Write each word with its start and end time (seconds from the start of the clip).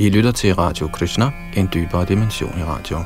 I 0.00 0.08
lytter 0.08 0.32
til 0.32 0.54
Radio 0.54 0.88
Krishna, 0.88 1.30
en 1.56 1.68
dybere 1.74 2.04
dimension 2.04 2.58
i 2.58 2.62
radio. 2.62 2.98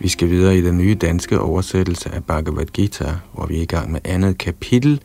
Vi 0.00 0.08
skal 0.08 0.30
videre 0.30 0.56
i 0.56 0.62
den 0.62 0.78
nye 0.78 0.94
danske 0.94 1.40
oversættelse 1.40 2.10
af 2.10 2.24
Bhagavad 2.24 2.66
Gita, 2.66 3.14
hvor 3.34 3.46
vi 3.46 3.58
er 3.58 3.62
i 3.62 3.64
gang 3.64 3.92
med 3.92 4.00
andet 4.04 4.38
kapitel. 4.38 5.00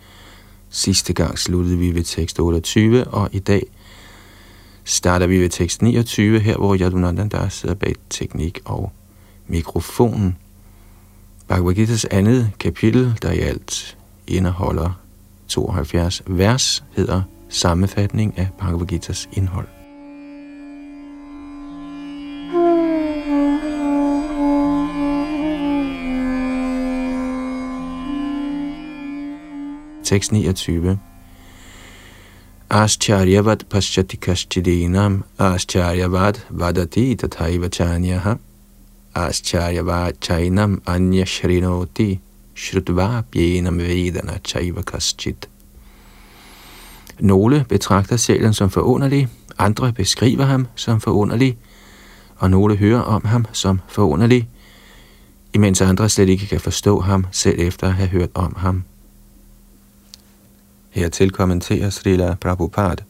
Sidste 0.70 1.13
gang 1.13 1.39
sluttede 1.39 1.77
vi 1.77 1.95
ved 1.95 2.04
tekst 2.04 2.39
28, 2.39 3.04
og 3.04 3.29
i 3.32 3.39
dag 3.39 3.64
starter 4.83 5.27
vi 5.27 5.39
ved 5.39 5.50
tekst 5.50 5.82
29, 5.82 6.39
her 6.39 6.57
hvor 6.57 6.77
Yadunandan 6.79 7.50
sidder 7.50 7.75
bag 7.75 7.96
teknik 8.10 8.60
og 8.65 8.91
mikrofonen. 9.47 10.37
Bhagavad 11.47 11.77
Gita's 11.77 12.05
andet 12.11 12.51
kapitel, 12.60 13.18
der 13.21 13.32
i 13.32 13.39
alt 13.39 13.97
indeholder 14.27 15.00
72 15.47 16.24
vers, 16.27 16.83
hedder 16.91 17.21
Sammenfatning 17.49 18.38
af 18.38 18.47
Bhagavad 18.60 18.91
Gita's 18.91 19.27
indhold. 19.33 19.68
Tekst 30.09 30.31
29. 30.31 30.97
Ascharyavat 32.69 33.66
paschatikaschidinam 33.69 35.23
Ascharyavat 35.39 36.47
vadati 36.49 37.16
tathaiva 37.16 37.69
chanyaha, 37.69 38.35
Ascharyavat 39.16 40.13
chainam 40.19 40.81
anya 40.88 41.25
shrinoti, 41.25 42.19
Shrutva 42.55 43.23
bjenam 43.31 43.77
vedana 43.77 44.39
chaiva 44.43 44.81
kaschit. 44.81 45.49
Nogle 47.19 47.66
betragter 47.69 48.17
sjælen 48.17 48.53
som 48.53 48.69
forunderlig, 48.69 49.27
andre 49.57 49.94
beskriver 49.94 50.45
ham 50.45 50.67
som 50.75 51.01
forunderlig, 51.01 51.57
og 52.38 52.51
nogle 52.51 52.75
hører 52.75 53.01
om 53.01 53.25
ham 53.25 53.45
som 53.51 53.79
forunderlig, 53.88 54.49
imens 55.53 55.81
andre 55.81 56.09
slet 56.09 56.29
ikke 56.29 56.45
kan 56.45 56.59
forstå 56.59 56.99
ham, 56.99 57.25
selv 57.31 57.59
efter 57.59 57.88
at 57.88 57.94
have 57.94 58.09
hørt 58.09 58.29
om 58.33 58.55
ham. 58.57 58.83
Hertil 60.89 61.31
kommenterer 61.31 61.89
Srila 61.89 62.35
Prabhupada. 62.41 63.03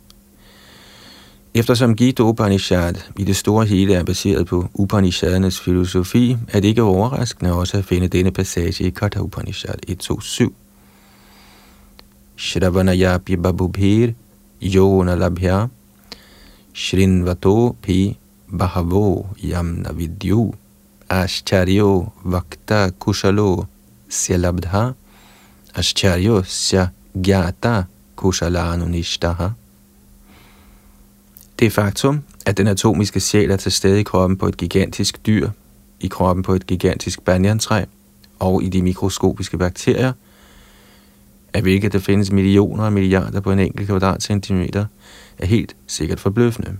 Eftersom 1.54 1.96
Gita 1.96 2.24
Upanishad 2.24 2.96
i 3.18 3.24
det 3.24 3.36
store 3.36 3.66
hele 3.66 3.94
er 3.94 4.04
baseret 4.04 4.48
på 4.48 4.68
Upanishadernes 4.74 5.60
filosofi, 5.60 6.38
er 6.48 6.60
det 6.60 6.68
ikke 6.68 6.84
overraskende 6.84 7.54
også 7.54 7.78
at 7.78 7.86
finde 7.86 8.08
denne 8.08 8.32
passage 8.32 8.84
i 8.84 8.90
Katha 8.90 9.20
Upanishad 9.20 9.76
1.2.7. 9.90 10.50
Shravanaya 12.38 13.18
babubhir 13.18 14.14
yona 14.62 15.16
labhya 15.16 15.68
shrinvato 16.74 17.76
pi 17.82 18.18
bahavo 18.48 19.28
yamna 19.44 19.92
vidyu 19.92 20.54
Ashcharyo 21.10 22.12
vakta 22.24 22.92
kushalo 23.00 23.66
Selabdha 24.10 24.94
Ashcharyo 25.76 26.44
sya 26.44 26.88
gyata 27.14 27.84
kushalanunishtaha. 28.16 29.50
Det 31.60 31.74
faktum, 31.74 32.24
at 32.46 32.58
den 32.58 32.68
atomiske 32.68 33.20
sjæl 33.20 33.52
er 33.52 33.58
til 33.58 33.72
stede 33.72 34.00
i 34.00 34.04
kroppen 34.04 34.38
på 34.38 34.48
et 34.48 34.58
gigantisk 34.58 35.26
dyr, 35.26 35.50
i 36.00 36.08
kroppen 36.08 36.44
på 36.44 36.54
et 36.54 36.68
gigantisk 36.68 37.22
banyantræ 37.22 37.86
og 38.40 38.64
i 38.64 38.70
de 38.70 38.82
mikroskopiske 38.82 39.58
bakterier, 39.58 40.14
af 41.54 41.62
hvilket 41.62 41.94
der 41.94 42.00
findes 42.00 42.32
millioner 42.32 42.84
og 42.84 42.94
milliarder 42.94 43.40
på 43.40 43.52
en 43.52 43.60
enkelt 43.60 43.88
kvadratcentimeter, 43.88 44.86
er 45.38 45.46
helt 45.46 45.76
sikkert 45.88 46.20
forbløffende. 46.20 46.78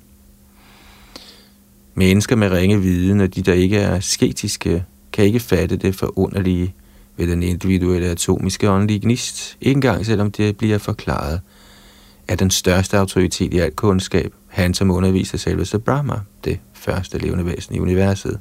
Mennesker 1.94 2.36
med 2.36 2.52
ringe 2.52 2.82
viden 2.82 3.22
og 3.22 3.36
de, 3.36 3.42
der 3.42 3.54
ikke 3.54 3.78
er 3.78 4.00
sketiske, 4.00 4.86
kan 5.12 5.26
ikke 5.26 5.40
fatte 5.40 5.76
det 5.78 5.96
forunderlige 5.96 6.74
ved 7.20 7.28
den 7.28 7.44
individuelle 7.44 8.08
atomiske 8.08 8.70
åndelige 8.70 9.00
gnist, 9.00 9.58
ikke 9.62 9.78
engang 9.78 10.06
selvom 10.06 10.32
det 10.32 10.58
bliver 10.58 10.78
forklaret 10.78 11.42
af 12.28 12.38
den 12.38 12.50
største 12.50 12.98
autoritet 12.98 13.54
i 13.54 13.60
al 13.60 13.72
kundskab, 13.72 14.34
han 14.48 14.74
som 14.74 14.92
underviser 14.92 15.38
selveste 15.38 15.80
Brahma, 15.80 16.20
det 16.44 16.60
første 16.74 17.18
levende 17.18 17.46
væsen 17.46 17.76
i 17.76 17.80
universet. 17.80 18.40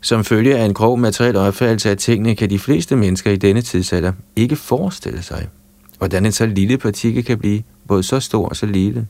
Som 0.00 0.24
følge 0.24 0.58
af 0.58 0.64
en 0.64 0.74
grov 0.74 0.98
materiel 0.98 1.36
opfattelse 1.36 1.90
af 1.90 1.96
tingene, 1.96 2.34
kan 2.34 2.50
de 2.50 2.58
fleste 2.58 2.96
mennesker 2.96 3.30
i 3.30 3.36
denne 3.36 3.62
tidsalder 3.62 4.12
ikke 4.36 4.56
forestille 4.56 5.22
sig, 5.22 5.48
hvordan 5.98 6.26
en 6.26 6.32
så 6.32 6.46
lille 6.46 6.78
partikel 6.78 7.24
kan 7.24 7.38
blive 7.38 7.62
både 7.86 8.02
så 8.02 8.20
stor 8.20 8.48
og 8.48 8.56
så 8.56 8.66
lille. 8.66 9.06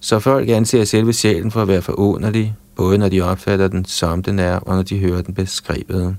Så 0.00 0.18
folk 0.18 0.48
anser 0.48 0.84
selve 0.84 1.12
sjælen 1.12 1.50
for 1.50 1.62
at 1.62 1.68
være 1.68 1.82
forunderlig, 1.82 2.54
både 2.76 2.98
når 2.98 3.08
de 3.08 3.20
opfatter 3.20 3.68
den 3.68 3.84
som 3.84 4.22
den 4.22 4.38
er, 4.38 4.56
og 4.56 4.76
når 4.76 4.82
de 4.82 4.98
hører 4.98 5.22
den 5.22 5.34
beskrevet. 5.34 6.16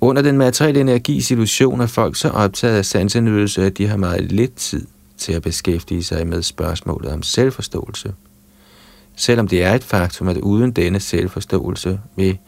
Under 0.00 0.22
den 0.22 0.38
materielle 0.38 0.80
energis 0.80 1.30
illusion 1.30 1.80
er 1.80 1.86
folk 1.86 2.16
så 2.16 2.28
optaget 2.28 2.76
af 2.76 2.84
sansenydelse, 2.84 3.66
at 3.66 3.78
de 3.78 3.88
har 3.88 3.96
meget 3.96 4.32
lidt 4.32 4.56
tid 4.56 4.86
til 5.16 5.32
at 5.32 5.42
beskæftige 5.42 6.04
sig 6.04 6.26
med 6.26 6.42
spørgsmålet 6.42 7.12
om 7.12 7.22
selvforståelse. 7.22 8.12
Selvom 9.16 9.48
det 9.48 9.62
er 9.62 9.74
et 9.74 9.84
faktum, 9.84 10.28
at 10.28 10.36
uden 10.36 10.72
denne 10.72 11.00
selvforståelse 11.00 12.00
vil 12.16 12.38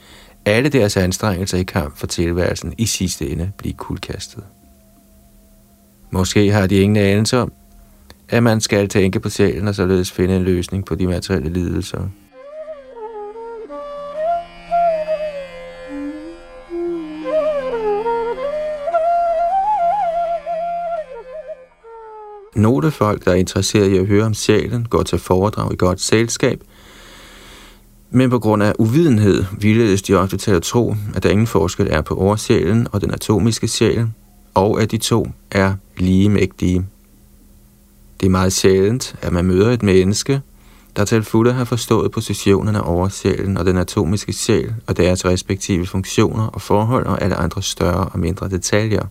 alle 0.45 0.69
deres 0.69 0.97
anstrengelser 0.97 1.59
i 1.59 1.63
kamp 1.63 1.97
for 1.97 2.07
tilværelsen 2.07 2.75
i 2.79 2.87
sidste 2.87 3.31
ende 3.31 3.53
blive 3.59 3.75
kuldkastet. 3.75 4.45
Måske 6.11 6.53
har 6.53 6.67
de 6.67 6.81
ingen 6.81 6.97
anelse 6.97 7.39
om, 7.39 7.53
at 8.29 8.43
man 8.43 8.61
skal 8.61 8.89
tænke 8.89 9.21
på 9.21 9.29
sjælen 9.29 9.69
og 9.69 9.75
således 9.75 10.13
finde 10.13 10.37
en 10.37 10.43
løsning 10.43 10.85
på 10.85 10.95
de 10.95 11.07
materielle 11.07 11.53
lidelser. 11.53 12.09
Nogle 22.57 22.91
folk, 22.91 23.25
der 23.25 23.31
er 23.31 23.35
interesseret 23.35 23.91
i 23.91 23.97
at 23.97 24.07
høre 24.07 24.25
om 24.25 24.35
sjælen, 24.35 24.87
går 24.91 25.03
til 25.03 25.19
foredrag 25.19 25.73
i 25.73 25.77
godt 25.77 26.01
selskab, 26.01 26.61
men 28.11 28.31
på 28.31 28.39
grund 28.39 28.63
af 28.63 28.73
uvidenhed 28.79 29.45
vildledes 29.61 30.03
de 30.03 30.15
ofte 30.15 30.37
til 30.37 30.51
at 30.51 30.63
tro, 30.63 30.95
at 31.15 31.23
der 31.23 31.31
ingen 31.31 31.47
forskel 31.47 31.89
er 31.91 32.01
på 32.01 32.15
oversjælen 32.15 32.87
og 32.93 33.01
den 33.01 33.11
atomiske 33.11 33.69
sjæl, 33.69 34.07
og 34.55 34.83
at 34.83 34.91
de 34.91 34.99
to 34.99 35.29
er 35.51 35.75
lige 35.97 36.29
mægtige. 36.29 36.87
Det 38.25 38.29
er 38.29 38.31
meget 38.31 38.53
sjældent, 38.53 39.15
at 39.23 39.33
man 39.33 39.45
møder 39.45 39.71
et 39.71 39.83
menneske, 39.83 40.41
der 40.97 41.05
til 41.05 41.23
fulde 41.23 41.53
har 41.53 41.65
forstået 41.65 42.11
positionerne 42.11 42.83
over 42.83 43.09
sjælen 43.09 43.57
og 43.57 43.67
den 43.67 43.77
atomiske 43.77 44.33
sjæl 44.33 44.75
og 44.87 44.97
deres 44.97 45.25
respektive 45.25 45.87
funktioner 45.87 46.47
og 46.47 46.61
forhold 46.61 47.07
og 47.07 47.23
alle 47.23 47.37
andre 47.37 47.63
større 47.63 48.05
og 48.05 48.19
mindre 48.19 48.49
detaljer. 48.49 49.07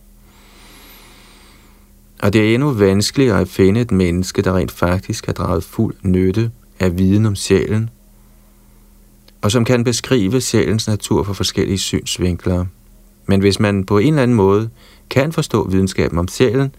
Og 2.22 2.32
det 2.32 2.40
er 2.50 2.54
endnu 2.54 2.70
vanskeligere 2.70 3.40
at 3.40 3.48
finde 3.48 3.80
et 3.80 3.90
menneske, 3.90 4.42
der 4.42 4.56
rent 4.56 4.72
faktisk 4.72 5.26
har 5.26 5.32
draget 5.32 5.64
fuld 5.64 5.94
nytte 6.02 6.50
af 6.80 6.98
viden 6.98 7.26
om 7.26 7.36
sjælen, 7.36 7.90
og 9.42 9.50
som 9.50 9.64
kan 9.64 9.84
beskrive 9.84 10.40
sjælens 10.40 10.88
natur 10.88 11.22
fra 11.22 11.32
forskellige 11.32 11.78
synsvinkler. 11.78 12.64
Men 13.26 13.40
hvis 13.40 13.60
man 13.60 13.84
på 13.84 13.98
en 13.98 14.08
eller 14.08 14.22
anden 14.22 14.36
måde 14.36 14.70
kan 15.10 15.32
forstå 15.32 15.68
videnskaben 15.68 16.18
om 16.18 16.28
sjælen, 16.28 16.74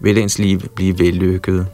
vil 0.00 0.18
ens 0.18 0.38
liv 0.38 0.60
blive 0.60 0.98
vellykket. 0.98 1.66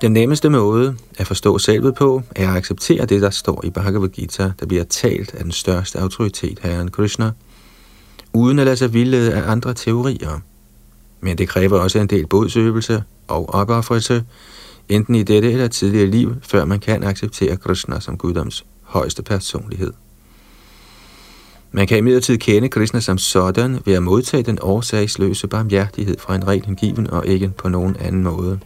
Den 0.00 0.12
nemmeste 0.12 0.50
måde 0.50 0.96
at 1.18 1.26
forstå 1.26 1.58
selvet 1.58 1.94
på, 1.94 2.22
er 2.36 2.50
at 2.50 2.56
acceptere 2.56 3.06
det, 3.06 3.22
der 3.22 3.30
står 3.30 3.64
i 3.64 3.70
Bhagavad 3.70 4.08
Gita, 4.08 4.52
der 4.60 4.66
bliver 4.66 4.84
talt 4.84 5.34
af 5.34 5.42
den 5.42 5.52
største 5.52 5.98
autoritet, 5.98 6.58
Herren 6.62 6.90
Krishna, 6.90 7.30
uden 8.32 8.58
at 8.58 8.64
lade 8.64 8.76
sig 8.76 8.92
vildlede 8.92 9.34
af 9.34 9.50
andre 9.50 9.74
teorier. 9.74 10.40
Men 11.20 11.38
det 11.38 11.48
kræver 11.48 11.78
også 11.78 11.98
en 11.98 12.06
del 12.06 12.26
bodsøvelse 12.26 13.02
og 13.28 13.54
opoffrelse, 13.54 14.24
enten 14.88 15.14
i 15.14 15.22
dette 15.22 15.52
eller 15.52 15.68
tidligere 15.68 16.06
liv, 16.06 16.34
før 16.42 16.64
man 16.64 16.80
kan 16.80 17.04
acceptere 17.04 17.56
Krishna 17.56 18.00
som 18.00 18.18
Guddoms 18.18 18.64
højeste 18.82 19.22
personlighed. 19.22 19.92
Man 21.72 21.86
kan 21.86 21.98
imidlertid 21.98 22.38
kende 22.38 22.68
Krishna 22.68 23.00
som 23.00 23.18
sådan 23.18 23.78
ved 23.84 23.94
at 23.94 24.02
modtage 24.02 24.42
den 24.42 24.58
årsagsløse 24.62 25.48
barmhjertighed 25.48 26.16
fra 26.18 26.34
en 26.34 26.48
ren 26.48 26.64
hengiven 26.64 27.10
og 27.10 27.26
ikke 27.26 27.48
på 27.58 27.68
nogen 27.68 27.96
anden 27.96 28.22
måde. 28.22 28.58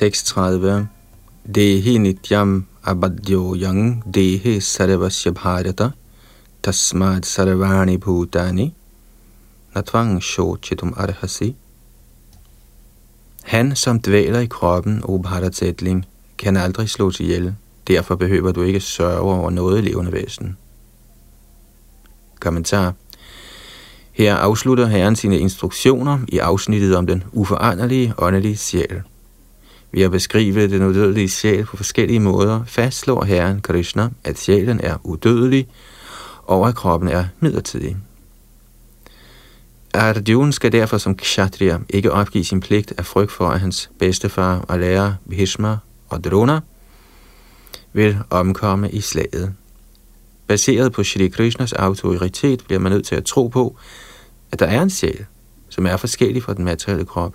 Tekst 0.00 0.26
30. 0.26 0.88
Dehi 1.44 1.98
nityam 1.98 2.64
abadyo 2.84 3.52
yang 3.52 4.00
dehi 4.08 4.56
sarvasya 4.56 5.32
bharata 5.32 5.92
tasmad 6.62 7.28
sarvani 7.28 7.98
bhutani 7.98 8.72
natvang 9.74 10.16
shochitum 10.22 10.94
arhasi. 10.96 11.54
Han, 13.42 13.76
som 13.76 14.00
dvæler 14.00 14.40
i 14.40 14.46
kroppen, 14.46 15.02
o 15.04 15.18
Bharatetling, 15.18 16.06
kan 16.38 16.56
aldrig 16.56 16.90
slås 16.90 17.20
ihjel. 17.20 17.54
Derfor 17.88 18.14
behøver 18.14 18.52
du 18.52 18.62
ikke 18.62 18.80
sørge 18.80 19.20
over 19.20 19.50
noget 19.50 19.84
levende 19.84 20.12
væsen. 20.12 20.56
Kommentar. 22.40 22.94
Her 24.12 24.36
afslutter 24.36 24.86
Herren 24.86 25.16
sine 25.16 25.38
instruktioner 25.38 26.18
i 26.28 26.38
afsnittet 26.38 26.96
om 26.96 27.06
den 27.06 27.24
uforanderlige 27.32 28.14
åndelige 28.18 28.56
sjæl. 28.56 29.02
Ved 29.92 30.02
at 30.02 30.10
beskrive 30.10 30.68
den 30.68 30.82
udødelige 30.82 31.28
sjæl 31.28 31.64
på 31.64 31.76
forskellige 31.76 32.20
måder, 32.20 32.64
fastslår 32.66 33.24
Herren 33.24 33.60
Krishna, 33.60 34.08
at 34.24 34.38
sjælen 34.38 34.80
er 34.80 34.96
udødelig, 35.04 35.68
og 36.42 36.68
at 36.68 36.74
kroppen 36.74 37.08
er 37.08 37.24
midlertidig. 37.40 37.96
Arjuna 39.94 40.50
skal 40.50 40.72
derfor 40.72 40.98
som 40.98 41.16
kshatriya 41.16 41.78
ikke 41.88 42.12
opgive 42.12 42.44
sin 42.44 42.60
pligt 42.60 42.92
af 42.98 43.06
frygt 43.06 43.32
for, 43.32 43.48
at 43.48 43.60
hans 43.60 43.90
bedstefar 43.98 44.58
og 44.68 44.78
lærer 44.78 45.14
Bhishma 45.28 45.76
og 46.08 46.24
Drona 46.24 46.60
vil 47.92 48.18
omkomme 48.30 48.90
i 48.90 49.00
slaget. 49.00 49.54
Baseret 50.46 50.92
på 50.92 51.04
Shri 51.04 51.28
Krishnas 51.28 51.72
autoritet 51.72 52.64
bliver 52.64 52.80
man 52.80 52.92
nødt 52.92 53.06
til 53.06 53.14
at 53.14 53.24
tro 53.24 53.48
på, 53.48 53.76
at 54.52 54.58
der 54.58 54.66
er 54.66 54.82
en 54.82 54.90
sjæl, 54.90 55.24
som 55.68 55.86
er 55.86 55.96
forskellig 55.96 56.42
fra 56.42 56.54
den 56.54 56.64
materielle 56.64 57.04
krop 57.04 57.34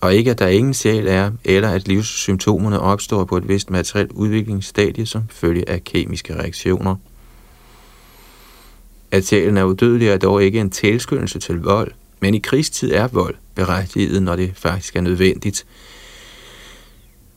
og 0.00 0.14
ikke 0.14 0.30
at 0.30 0.38
der 0.38 0.46
ingen 0.46 0.74
sjæl 0.74 1.06
er, 1.06 1.30
eller 1.44 1.68
at 1.68 1.88
livssymptomerne 1.88 2.80
opstår 2.80 3.24
på 3.24 3.36
et 3.36 3.48
vist 3.48 3.70
materielt 3.70 4.12
udviklingsstadie 4.12 5.06
som 5.06 5.22
følge 5.30 5.68
af 5.68 5.84
kemiske 5.84 6.34
reaktioner. 6.34 6.96
At 9.10 9.26
sjælen 9.26 9.56
er 9.56 9.64
udødelig 9.64 10.08
er 10.08 10.16
dog 10.16 10.42
ikke 10.42 10.60
en 10.60 10.70
tilskyndelse 10.70 11.38
til 11.38 11.60
vold, 11.60 11.92
men 12.20 12.34
i 12.34 12.38
krigstid 12.38 12.92
er 12.92 13.08
vold 13.08 13.34
berettiget, 13.54 14.22
når 14.22 14.36
det 14.36 14.52
faktisk 14.54 14.96
er 14.96 15.00
nødvendigt. 15.00 15.66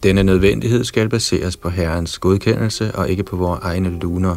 Denne 0.03 0.23
nødvendighed 0.23 0.83
skal 0.83 1.09
baseres 1.09 1.57
på 1.57 1.69
Herrens 1.69 2.17
godkendelse 2.17 2.95
og 2.95 3.09
ikke 3.09 3.23
på 3.23 3.35
vores 3.35 3.59
egne 3.63 3.99
luner. 3.99 4.35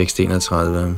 31. 0.00 0.96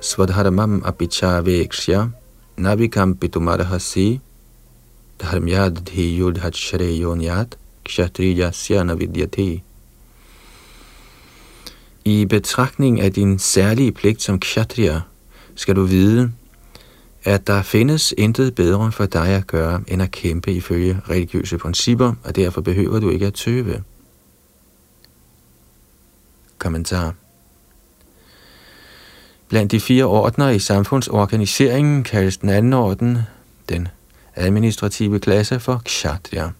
Svadharamam 0.00 0.82
apichavekshya 0.84 2.10
navikam 2.56 3.14
pitumarhasi 3.16 4.20
dharmyad 5.18 5.76
dhiyudhat 5.86 6.54
shreyonyat 6.54 7.56
kshatriyasya 7.84 8.82
navidyati. 8.84 9.62
I 12.04 12.24
betragtning 12.24 13.00
af 13.00 13.12
din 13.12 13.38
særlige 13.38 13.92
pligt 13.92 14.22
som 14.22 14.40
kshatriya, 14.40 15.00
skal 15.54 15.76
du 15.76 15.84
vide, 15.84 16.32
at 17.24 17.46
der 17.46 17.62
findes 17.62 18.14
intet 18.18 18.54
bedre 18.54 18.92
for 18.92 19.06
dig 19.06 19.28
at 19.28 19.46
gøre, 19.46 19.80
end 19.88 20.02
at 20.02 20.10
kæmpe 20.10 20.52
ifølge 20.52 21.00
religiøse 21.10 21.58
principper, 21.58 22.14
og 22.24 22.36
derfor 22.36 22.60
behøver 22.60 23.00
du 23.00 23.10
ikke 23.10 23.26
at 23.26 23.34
tøve. 23.34 23.82
Kommentar. 26.62 27.14
Blandt 29.48 29.72
de 29.72 29.80
fire 29.80 30.04
ordner 30.04 30.48
i 30.48 30.58
samfundsorganiseringen 30.58 32.04
kaldes 32.04 32.36
den 32.36 32.48
anden 32.48 32.72
orden, 32.72 33.18
den 33.68 33.88
administrative 34.34 35.20
klasse, 35.20 35.60
for 35.60 35.82
kshatriya. 35.84 36.50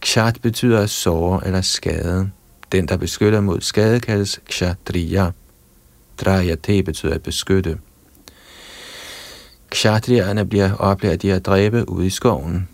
Kshat 0.00 0.38
betyder 0.42 0.80
at 0.80 0.90
såre 0.90 1.46
eller 1.46 1.60
skade. 1.60 2.30
Den, 2.72 2.88
der 2.88 2.96
beskytter 2.96 3.40
mod 3.40 3.60
skade, 3.60 4.00
kaldes 4.00 4.40
kshatriya. 4.48 5.30
Drayate 6.20 6.82
betyder 6.82 7.14
at 7.14 7.22
beskytte. 7.22 7.78
Kshatriyerne 9.70 10.46
bliver 10.46 10.74
oplært 10.74 11.24
i 11.24 11.28
at 11.28 11.46
dræbe 11.46 11.88
ude 11.88 12.06
i 12.06 12.10
skoven. 12.10 12.68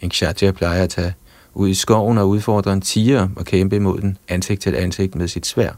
En 0.00 0.10
kshatriya 0.10 0.52
plejer 0.52 0.82
at 0.82 0.90
tage 0.90 1.14
ud 1.54 1.68
i 1.68 1.74
skoven 1.74 2.18
og 2.18 2.28
udfordre 2.28 2.72
en 2.72 2.80
tiger 2.80 3.28
og 3.36 3.44
kæmpe 3.44 3.76
imod 3.76 4.00
den 4.00 4.18
ansigt 4.28 4.62
til 4.62 4.74
ansigt 4.74 5.14
med 5.14 5.28
sit 5.28 5.46
svær. 5.46 5.72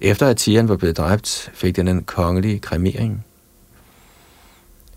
Efter 0.00 0.26
at 0.26 0.36
tigeren 0.36 0.68
var 0.68 0.76
blevet 0.76 0.96
dræbt, 0.96 1.50
fik 1.54 1.76
den 1.76 1.88
en 1.88 2.02
kongelig 2.02 2.60
kremering. 2.60 3.24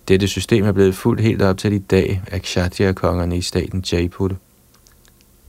Dette 0.08 0.28
system 0.28 0.66
er 0.66 0.72
blevet 0.72 0.96
fuldt 0.96 1.22
helt 1.22 1.42
op 1.42 1.58
til 1.58 1.74
i 1.74 1.80
dag 1.80 2.22
af 2.28 2.42
Kshatriya-kongerne 2.42 3.38
i 3.38 3.42
staten 3.42 3.84
Jaipur. 3.92 4.32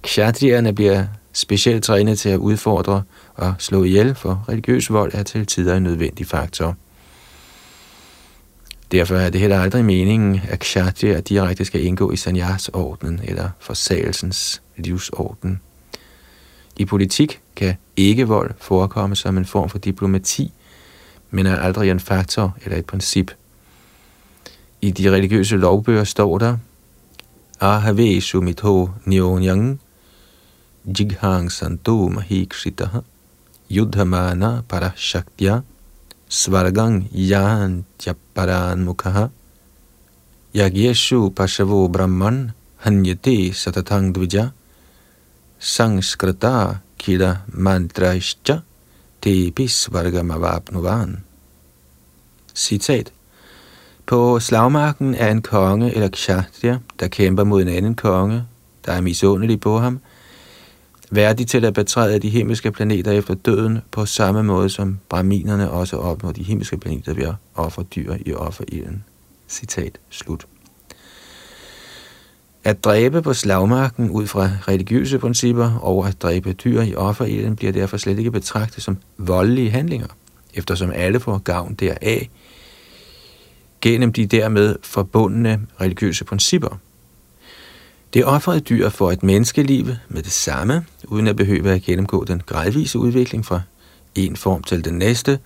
Kshatriyerne 0.02 0.72
bliver 0.72 1.06
specielt 1.32 1.84
trænet 1.84 2.18
til 2.18 2.28
at 2.28 2.38
udfordre 2.38 3.02
og 3.34 3.54
slå 3.58 3.84
ihjel, 3.84 4.14
for 4.14 4.44
religiøs 4.48 4.92
vold 4.92 5.14
er 5.14 5.22
til 5.22 5.46
tider 5.46 5.76
en 5.76 5.82
nødvendig 5.82 6.26
faktor. 6.26 6.76
Derfor 8.94 9.16
er 9.16 9.30
det 9.30 9.40
heller 9.40 9.60
aldrig 9.60 9.84
meningen, 9.84 10.40
at 10.48 10.58
kshatriya 10.58 11.20
direkte 11.20 11.64
skal 11.64 11.84
indgå 11.84 12.10
i 12.10 12.16
sanyas-ordenen 12.16 13.20
eller 13.24 13.48
forsagelsens 13.60 14.62
livsorden. 14.76 15.60
I 16.76 16.84
politik 16.84 17.40
kan 17.56 17.74
ikke 17.96 18.28
vold 18.28 18.54
forekomme 18.60 19.16
som 19.16 19.36
en 19.38 19.44
form 19.44 19.68
for 19.68 19.78
diplomati, 19.78 20.52
men 21.30 21.46
er 21.46 21.56
aldrig 21.56 21.90
en 21.90 22.00
faktor 22.00 22.56
eller 22.64 22.78
et 22.78 22.86
princip. 22.86 23.30
I 24.80 24.90
de 24.90 25.10
religiøse 25.10 25.56
lovbøger 25.56 26.04
står 26.04 26.38
der, 26.38 26.56
Ahave 27.60 28.20
sumitho 28.20 28.90
nyonyang 29.04 29.80
jighang 30.98 31.52
santo 31.52 32.08
mahikshitaha 32.08 33.00
yudhamana 33.70 34.62
parashaktya 34.68 35.60
svargang 36.34 37.06
yantyaparan 37.14 38.82
mukha 38.82 39.30
yagyeshu 40.50 41.30
pashavo 41.30 41.86
brahman 41.86 42.50
hanyate 42.82 43.54
satatang 43.54 44.10
dvija 44.14 44.50
sangskrita 45.60 46.82
kida 46.98 47.30
mantraishcha 47.54 48.62
tepi 49.22 49.68
svargamavapnuvan. 49.68 51.22
Citat. 52.54 53.12
På 54.06 54.40
slagmarken 54.40 55.14
er 55.14 55.30
en 55.30 55.42
konge 55.42 55.94
eller 55.94 56.08
kshatriya, 56.08 56.78
der 57.00 57.08
kæmper 57.08 57.44
mod 57.44 57.62
en 57.62 57.68
anden 57.68 57.94
konge, 57.94 58.44
der 58.86 58.92
er 58.92 59.00
misundelig 59.00 59.60
på 59.60 59.78
ham, 59.78 60.00
værdig 61.10 61.46
til 61.46 61.64
at 61.64 61.74
betræde 61.74 62.18
de 62.18 62.28
himmelske 62.28 62.72
planeter 62.72 63.12
efter 63.12 63.34
døden, 63.34 63.78
på 63.90 64.06
samme 64.06 64.42
måde 64.42 64.70
som 64.70 64.98
brahminerne 65.08 65.70
også 65.70 65.96
opnår 65.96 66.32
de 66.32 66.42
himmelske 66.42 66.76
planeter 66.76 67.14
ved 67.14 67.24
at 67.24 67.34
ofre 67.54 67.82
dyr 67.82 68.14
i 68.26 68.34
offerilden. 68.34 69.04
Citat 69.48 69.98
slut. 70.10 70.46
At 72.64 72.84
dræbe 72.84 73.22
på 73.22 73.34
slagmarken 73.34 74.10
ud 74.10 74.26
fra 74.26 74.50
religiøse 74.68 75.18
principper 75.18 75.78
og 75.82 76.08
at 76.08 76.22
dræbe 76.22 76.52
dyr 76.52 76.82
i 76.82 76.94
offerilden 76.94 77.56
bliver 77.56 77.72
derfor 77.72 77.96
slet 77.96 78.18
ikke 78.18 78.30
betragtet 78.30 78.82
som 78.82 78.98
voldelige 79.18 79.70
handlinger, 79.70 80.06
eftersom 80.54 80.90
alle 80.94 81.20
får 81.20 81.38
gavn 81.38 81.74
deraf 81.74 82.30
gennem 83.80 84.12
de 84.12 84.26
dermed 84.26 84.76
forbundne 84.82 85.60
religiøse 85.80 86.24
principper. 86.24 86.78
Det 88.14 88.24
offrede 88.24 88.60
dyr 88.60 88.88
for 88.88 89.10
et 89.10 89.22
menneskeliv 89.22 89.86
med 90.08 90.22
det 90.22 90.32
samme, 90.32 90.84
uden 91.04 91.26
at 91.26 91.36
behøve 91.36 91.70
at 91.70 91.82
gennemgå 91.82 92.24
den 92.24 92.42
gradvise 92.46 92.98
udvikling 92.98 93.46
fra 93.46 93.60
en 94.14 94.36
form 94.36 94.62
til 94.62 94.84
den 94.84 94.94
næste, 94.94 95.38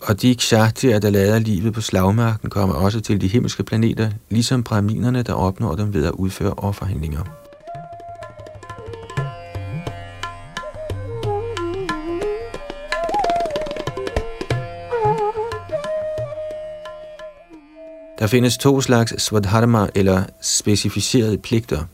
og 0.00 0.22
de 0.22 0.34
kshatriya, 0.34 0.98
der 0.98 1.10
lader 1.10 1.38
livet 1.38 1.74
på 1.74 1.80
slagmarken, 1.80 2.50
kommer 2.50 2.74
også 2.74 3.00
til 3.00 3.20
de 3.20 3.28
himmelske 3.28 3.62
planeter, 3.62 4.10
ligesom 4.30 4.62
braminerne, 4.62 5.22
der 5.22 5.32
opnår 5.32 5.74
dem 5.74 5.94
ved 5.94 6.04
at 6.06 6.10
udføre 6.12 6.52
offerhandlinger. 6.52 7.24
Der 18.18 18.26
findes 18.26 18.58
to 18.58 18.80
slags 18.80 19.22
svadharma 19.22 19.88
eller 19.94 20.22
specificerede 20.40 21.38
pligter. 21.38 21.84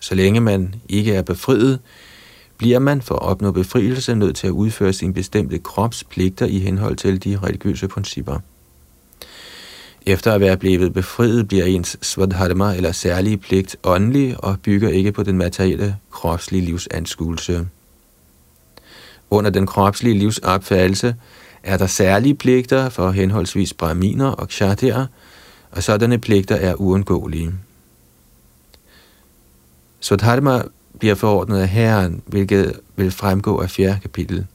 Så 0.00 0.14
længe 0.14 0.40
man 0.40 0.74
ikke 0.88 1.14
er 1.14 1.22
befriet, 1.22 1.78
bliver 2.58 2.78
man 2.78 3.02
for 3.02 3.14
at 3.14 3.22
opnå 3.22 3.50
befrielse 3.52 4.14
nødt 4.14 4.36
til 4.36 4.46
at 4.46 4.50
udføre 4.50 4.92
sine 4.92 5.14
bestemte 5.14 5.58
kropspligter 5.58 6.46
i 6.46 6.58
henhold 6.58 6.96
til 6.96 7.24
de 7.24 7.38
religiøse 7.42 7.88
principper. 7.88 8.38
Efter 10.06 10.32
at 10.32 10.40
være 10.40 10.56
blevet 10.56 10.92
befriet, 10.92 11.48
bliver 11.48 11.64
ens 11.64 11.98
svadharma 12.02 12.76
eller 12.76 12.92
særlige 12.92 13.36
pligt 13.36 13.76
åndelig 13.84 14.44
og 14.44 14.60
bygger 14.62 14.88
ikke 14.88 15.12
på 15.12 15.22
den 15.22 15.38
materielle 15.38 15.96
kropslige 16.10 16.64
livsanskuelse. 16.64 17.66
Under 19.30 19.50
den 19.50 19.66
kropslige 19.66 20.18
livsopfattelse 20.18 21.14
er 21.62 21.76
der 21.76 21.86
særlige 21.86 22.34
pligter 22.34 22.88
for 22.88 23.10
henholdsvis 23.10 23.74
brahminer 23.74 24.26
og 24.26 24.48
kshatriyer, 24.48 25.06
og 25.70 25.82
sådanne 25.82 26.18
pligter 26.18 26.54
er 26.54 26.74
uundgåelige. 26.74 27.52
Svadharma 30.00 30.62
bliver 30.98 31.14
forordnet 31.14 31.58
af 31.58 31.68
Herren, 31.68 32.22
hvilket 32.26 32.80
vil 32.96 33.10
fremgå 33.10 33.58
af 33.60 33.70
fjerde 33.70 34.00
kapitel. 34.02 34.46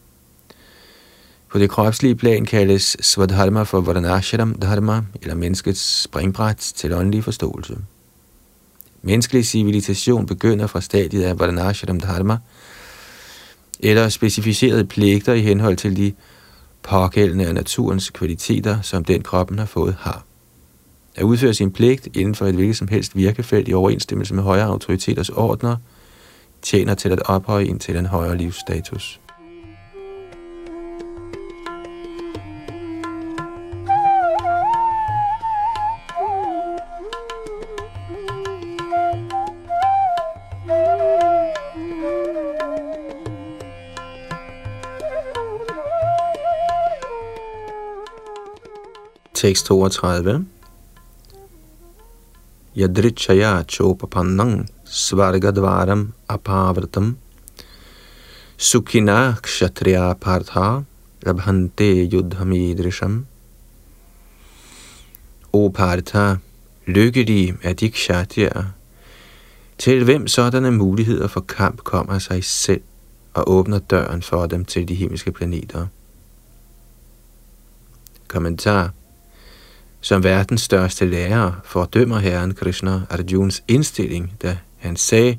På 1.50 1.60
det 1.60 1.70
kropslige 1.70 2.16
plan 2.16 2.46
kaldes 2.46 2.98
Svadharma 3.02 3.64
for 3.64 3.82
Varanashram 3.82 4.56
Dharma, 4.56 5.02
eller 5.22 5.36
menneskets 5.36 6.02
springbræt 6.02 6.58
til 6.58 6.94
åndelig 6.94 7.24
forståelse. 7.24 7.78
Menneskelig 9.02 9.46
civilisation 9.46 10.26
begynder 10.26 10.68
fra 10.68 10.82
stadiet 10.82 11.24
af 11.24 11.40
Varanashram 11.40 12.00
Dharma, 12.00 12.38
eller 13.80 14.10
specificerede 14.10 14.86
pligter 14.86 15.34
i 15.34 15.42
henhold 15.42 15.78
til 15.78 15.98
de 15.98 16.14
pågældende 16.84 17.48
af 17.48 17.54
naturens 17.54 18.10
kvaliteter, 18.10 18.82
som 18.82 19.06
den 19.06 19.22
kroppen 19.22 19.60
har 19.60 19.66
fået 19.66 19.96
har. 20.00 20.26
At 21.16 21.24
udføre 21.24 21.54
sin 21.54 21.72
pligt 21.72 22.08
inden 22.14 22.36
for 22.36 22.46
et 22.46 22.56
hvilket 22.56 22.78
som 22.78 22.88
helst 22.88 23.16
virkefelt 23.16 23.68
i 23.68 23.74
overensstemmelse 23.74 24.34
med 24.34 24.44
højere 24.44 24.66
autoriteters 24.66 25.30
ordner, 25.30 25.78
tjener 26.62 26.96
til 26.96 27.10
at 27.10 27.20
ophøje 27.26 27.66
en 27.66 27.80
til 27.80 27.96
en 27.96 28.06
højere 28.06 28.38
livsstatus. 28.38 29.20
Tekst 49.34 49.66
32. 49.66 50.46
Yadrichaya 52.76 53.64
chopapannang 53.68 54.68
svargadvaram 54.84 56.14
apavratam 56.28 57.16
sukhina 58.58 59.40
kshatriya 59.42 60.20
partha 60.20 60.84
labhante 61.24 62.10
yudhamidrisham. 62.12 63.26
O 65.54 65.70
Partha, 65.70 66.38
lykkelige 66.88 67.58
er 67.64 67.74
de 67.74 67.90
kshatriyaer, 67.90 68.74
til 69.78 70.04
hvem 70.04 70.28
sådanne 70.28 70.72
muligheder 70.72 71.28
for 71.28 71.42
kamp 71.42 71.84
kommer 71.84 72.20
sig 72.20 72.44
selv 72.44 72.82
og 73.34 73.50
åbner 73.50 73.80
døren 73.80 74.22
for 74.22 74.46
dem 74.46 74.66
til 74.66 74.88
de 74.88 74.96
himmelske 74.96 75.32
planeter. 75.32 75.88
Kommentar 78.28 78.94
som 80.04 80.24
verdens 80.24 80.62
største 80.62 81.06
lærer 81.06 81.52
fordømmer 81.64 82.20
herren 82.20 82.54
Krishna 82.54 83.02
Arjuns 83.10 83.64
indstilling, 83.68 84.34
da 84.42 84.58
han 84.78 84.96
sagde, 84.96 85.38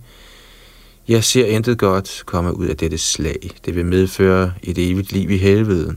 jeg 1.09 1.25
ser 1.25 1.47
intet 1.47 1.79
godt 1.79 2.23
komme 2.27 2.57
ud 2.57 2.67
af 2.67 2.77
dette 2.77 2.99
slag. 2.99 3.51
Det 3.65 3.75
vil 3.75 3.87
medføre 3.87 4.53
et 4.63 4.91
evigt 4.91 5.13
liv 5.13 5.31
i 5.31 5.37
helvede. 5.37 5.97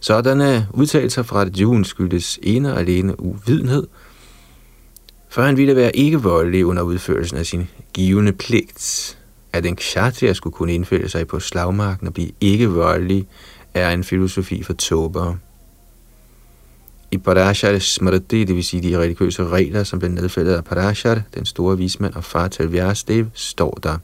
Sådanne 0.00 0.68
udtalelser 0.70 1.22
fra 1.22 1.40
Arjun 1.40 1.84
skyldes 1.84 2.38
ene 2.42 2.72
og 2.72 2.80
alene 2.80 3.20
uvidenhed, 3.20 3.86
for 5.28 5.42
han 5.42 5.56
ville 5.56 5.76
være 5.76 5.96
ikke 5.96 6.22
voldelig 6.22 6.66
under 6.66 6.82
udførelsen 6.82 7.36
af 7.36 7.46
sin 7.46 7.68
givende 7.94 8.32
pligt. 8.32 9.18
At 9.52 9.66
en 9.66 9.76
kshatriya 9.76 10.32
skulle 10.32 10.54
kunne 10.54 10.74
indfælde 10.74 11.08
sig 11.08 11.26
på 11.26 11.40
slagmarken 11.40 12.06
og 12.06 12.14
blive 12.14 12.30
ikke 12.40 12.68
voldelig, 12.68 13.26
er 13.74 13.90
en 13.90 14.04
filosofi 14.04 14.62
for 14.62 14.72
tåber. 14.72 15.36
I 17.12 17.18
Parashar 17.18 17.78
Smriti, 17.78 18.44
det 18.44 18.56
vil 18.56 18.64
sige 18.64 18.82
de 18.82 18.98
religiøse 18.98 19.48
regler, 19.48 19.84
som 19.84 19.98
blev 19.98 20.10
nedfældet 20.10 20.54
af 20.54 20.64
Parashar, 20.64 21.22
den 21.34 21.46
store 21.46 21.78
vismand 21.78 22.14
og 22.14 22.24
far 22.24 22.48
til 22.48 22.72
Vyastev, 22.72 23.26
står 23.34 23.78
der. 23.82 23.98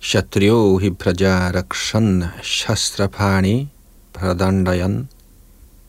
Kshatriyo 0.00 0.78
hi 0.78 0.90
prajarakshan 0.90 2.24
shastrapani 2.42 3.68
pradandayan 4.12 5.08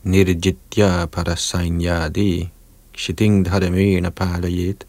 nirjitya 0.04 1.06
parasainyadi 1.06 2.50
kshiting 2.94 3.46
dharamena 3.46 4.10
palayet. 4.10 4.86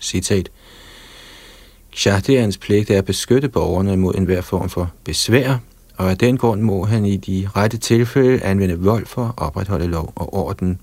Citat. 0.00 0.50
Kshatriyans 1.92 2.58
pligt 2.58 2.90
er 2.90 2.98
at 2.98 3.04
beskytte 3.04 3.48
borgerne 3.48 3.96
mod 3.96 4.14
enhver 4.14 4.40
form 4.40 4.68
for 4.68 4.90
besvær, 5.04 5.58
og 5.98 6.10
af 6.10 6.18
den 6.18 6.36
grund 6.36 6.60
må 6.60 6.84
han 6.84 7.04
i 7.04 7.16
de 7.16 7.48
rette 7.56 7.78
tilfælde 7.78 8.44
anvende 8.44 8.78
vold 8.78 9.06
for 9.06 9.24
at 9.24 9.34
opretholde 9.36 9.86
lov 9.86 10.12
og 10.16 10.34
orden. 10.34 10.80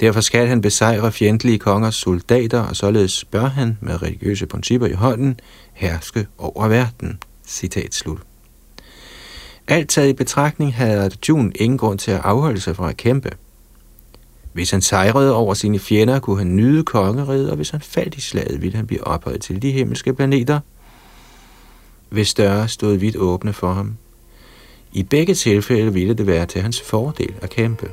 Derfor 0.00 0.20
skal 0.20 0.46
han 0.46 0.60
besejre 0.60 1.12
fjendtlige 1.12 1.58
kongers 1.58 1.94
soldater, 1.94 2.60
og 2.60 2.76
således 2.76 3.24
bør 3.24 3.46
han 3.46 3.78
med 3.80 4.02
religiøse 4.02 4.46
principper 4.46 4.86
i 4.86 4.92
hånden 4.92 5.40
herske 5.72 6.26
over 6.38 6.68
verden. 6.68 7.18
Citat 7.46 7.94
slut. 7.94 8.20
Alt 9.68 9.88
taget 9.88 10.08
i 10.08 10.12
betragtning 10.12 10.74
havde 10.74 11.04
Arjun 11.04 11.52
ingen 11.54 11.78
grund 11.78 11.98
til 11.98 12.10
at 12.10 12.20
afholde 12.24 12.60
sig 12.60 12.76
fra 12.76 12.88
at 12.88 12.96
kæmpe. 12.96 13.30
Hvis 14.52 14.70
han 14.70 14.82
sejrede 14.82 15.34
over 15.34 15.54
sine 15.54 15.78
fjender, 15.78 16.18
kunne 16.18 16.38
han 16.38 16.56
nyde 16.56 16.84
kongeriget, 16.84 17.50
og 17.50 17.56
hvis 17.56 17.70
han 17.70 17.80
faldt 17.80 18.14
i 18.14 18.20
slaget, 18.20 18.62
ville 18.62 18.76
han 18.76 18.86
blive 18.86 19.06
ophøjet 19.06 19.40
til 19.40 19.62
de 19.62 19.70
himmelske 19.70 20.14
planeter– 20.14 20.60
hvis 22.08 22.34
døre 22.34 22.68
stod 22.68 22.96
vidt 22.96 23.16
åbne 23.16 23.52
for 23.52 23.72
ham. 23.72 23.96
I 24.92 25.02
begge 25.02 25.34
tilfælde 25.34 25.92
ville 25.92 26.14
det 26.14 26.26
være 26.26 26.46
til 26.46 26.62
hans 26.62 26.80
fordel 26.80 27.34
at 27.42 27.50
kæmpe. 27.50 27.90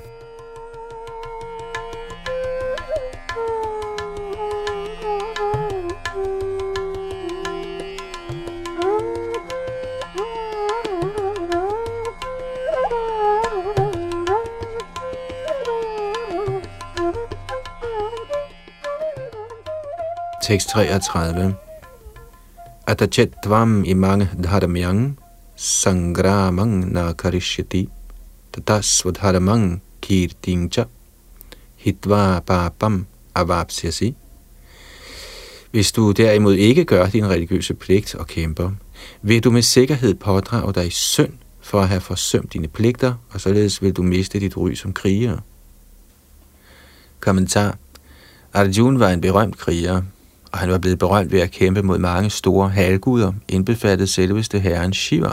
Tekst 20.43 20.69
33 20.69 21.55
Atachet 22.87 23.31
tvam 23.43 23.85
imang 23.85 24.27
dharmyang 24.35 25.15
sangramang 25.55 26.91
na 26.91 27.13
karishyati 27.13 27.87
tatasvadharamang 28.51 29.79
kirtingcha 30.01 30.85
hitva 31.79 32.43
papam 32.43 33.07
avapsyasi. 33.35 34.15
Hvis 35.71 35.91
du 35.91 36.11
derimod 36.11 36.53
ikke 36.53 36.85
gør 36.85 37.07
din 37.07 37.29
religiøse 37.29 37.73
pligt 37.73 38.15
og 38.15 38.27
kæmper, 38.27 38.71
vil 39.21 39.43
du 39.43 39.51
med 39.51 39.61
sikkerhed 39.61 40.13
pådrage 40.15 40.73
dig 40.73 40.91
synd 40.91 41.33
for 41.61 41.81
at 41.81 41.87
have 41.87 42.01
forsømt 42.01 42.53
dine 42.53 42.67
pligter, 42.67 43.13
og 43.29 43.41
således 43.41 43.81
vil 43.81 43.93
du 43.93 44.03
miste 44.03 44.39
dit 44.39 44.57
ry 44.57 44.73
som 44.73 44.93
kriger. 44.93 45.37
Kommentar 47.19 47.77
Arjun 48.53 48.99
var 48.99 49.09
en 49.09 49.21
berømt 49.21 49.57
kriger, 49.57 50.01
og 50.53 50.59
han 50.59 50.69
var 50.69 50.77
blevet 50.77 50.99
berømt 50.99 51.31
ved 51.31 51.39
at 51.39 51.51
kæmpe 51.51 51.81
mod 51.81 51.97
mange 51.97 52.29
store 52.29 52.69
halvguder, 52.69 53.31
indbefattet 53.47 54.09
selveste 54.09 54.59
herren 54.59 54.93
Shiva. 54.93 55.31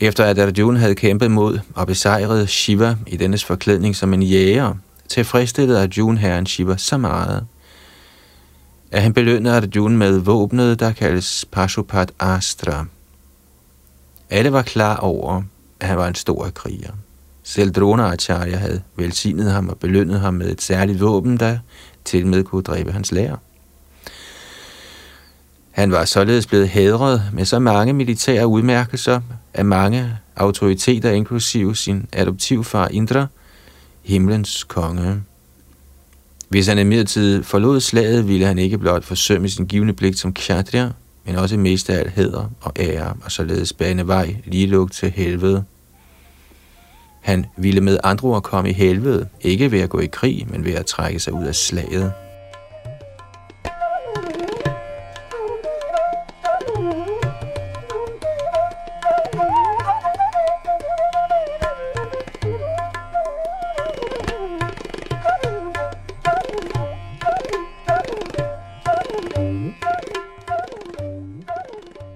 Efter 0.00 0.24
at 0.24 0.38
Arjuna 0.38 0.78
havde 0.78 0.94
kæmpet 0.94 1.30
mod 1.30 1.58
og 1.74 1.86
besejret 1.86 2.48
Shiva 2.48 2.96
i 3.06 3.16
dennes 3.16 3.44
forklædning 3.44 3.96
som 3.96 4.14
en 4.14 4.22
jæger, 4.22 4.74
tilfredsstillede 5.08 5.82
Arjuna 5.82 6.20
herren 6.20 6.46
Shiva 6.46 6.76
så 6.76 6.96
meget, 6.98 7.46
at 8.90 9.02
han 9.02 9.12
belønnede 9.12 9.56
Arjuna 9.56 9.96
med 9.96 10.18
våbnet, 10.18 10.80
der 10.80 10.92
kaldes 10.92 11.44
Pashupat 11.52 12.12
Astra. 12.20 12.86
Alle 14.30 14.52
var 14.52 14.62
klar 14.62 14.96
over, 14.96 15.42
at 15.80 15.88
han 15.88 15.98
var 15.98 16.08
en 16.08 16.14
stor 16.14 16.50
kriger. 16.54 16.92
Selv 17.42 17.72
Acharya 17.82 18.56
havde 18.56 18.82
velsignet 18.96 19.52
ham 19.52 19.68
og 19.68 19.78
belønnet 19.78 20.20
ham 20.20 20.34
med 20.34 20.50
et 20.50 20.62
særligt 20.62 21.00
våben, 21.00 21.36
der 21.36 21.58
til 22.08 22.26
med 22.26 22.44
kunne 22.44 22.62
dræbe 22.62 22.92
hans 22.92 23.12
lærer. 23.12 23.36
Han 25.70 25.92
var 25.92 26.04
således 26.04 26.46
blevet 26.46 26.68
hædret 26.68 27.22
med 27.32 27.44
så 27.44 27.58
mange 27.58 27.92
militære 27.92 28.46
udmærkelser 28.46 29.20
af 29.54 29.64
mange 29.64 30.18
autoriteter, 30.36 31.10
inklusive 31.10 31.76
sin 31.76 32.08
adoptivfar 32.12 32.88
Indra, 32.88 33.26
himlens 34.02 34.64
konge. 34.64 35.22
Hvis 36.48 36.66
han 36.66 36.78
imidlertid 36.78 37.42
forlod 37.42 37.80
slaget, 37.80 38.28
ville 38.28 38.46
han 38.46 38.58
ikke 38.58 38.78
blot 38.78 39.04
forsømme 39.04 39.48
sin 39.48 39.66
givende 39.66 39.92
pligt 39.92 40.18
som 40.18 40.34
kshatriya, 40.34 40.90
men 41.24 41.36
også 41.36 41.56
mest 41.56 41.90
af 41.90 41.98
alt 41.98 42.10
hæder 42.10 42.50
og 42.60 42.72
ære, 42.78 43.14
og 43.24 43.32
således 43.32 43.72
bane 43.72 44.06
vej 44.06 44.36
lige 44.44 44.66
luk 44.66 44.92
til 44.92 45.10
helvede. 45.10 45.64
Han 47.20 47.46
ville 47.56 47.80
med 47.80 47.98
andre 48.04 48.28
ord 48.28 48.42
komme 48.42 48.70
i 48.70 48.72
helvede, 48.72 49.28
ikke 49.40 49.72
ved 49.72 49.80
at 49.80 49.90
gå 49.90 50.00
i 50.00 50.06
krig, 50.06 50.46
men 50.50 50.64
ved 50.64 50.72
at 50.72 50.86
trække 50.86 51.20
sig 51.20 51.32
ud 51.32 51.44
af 51.44 51.54
slaget. 51.54 52.12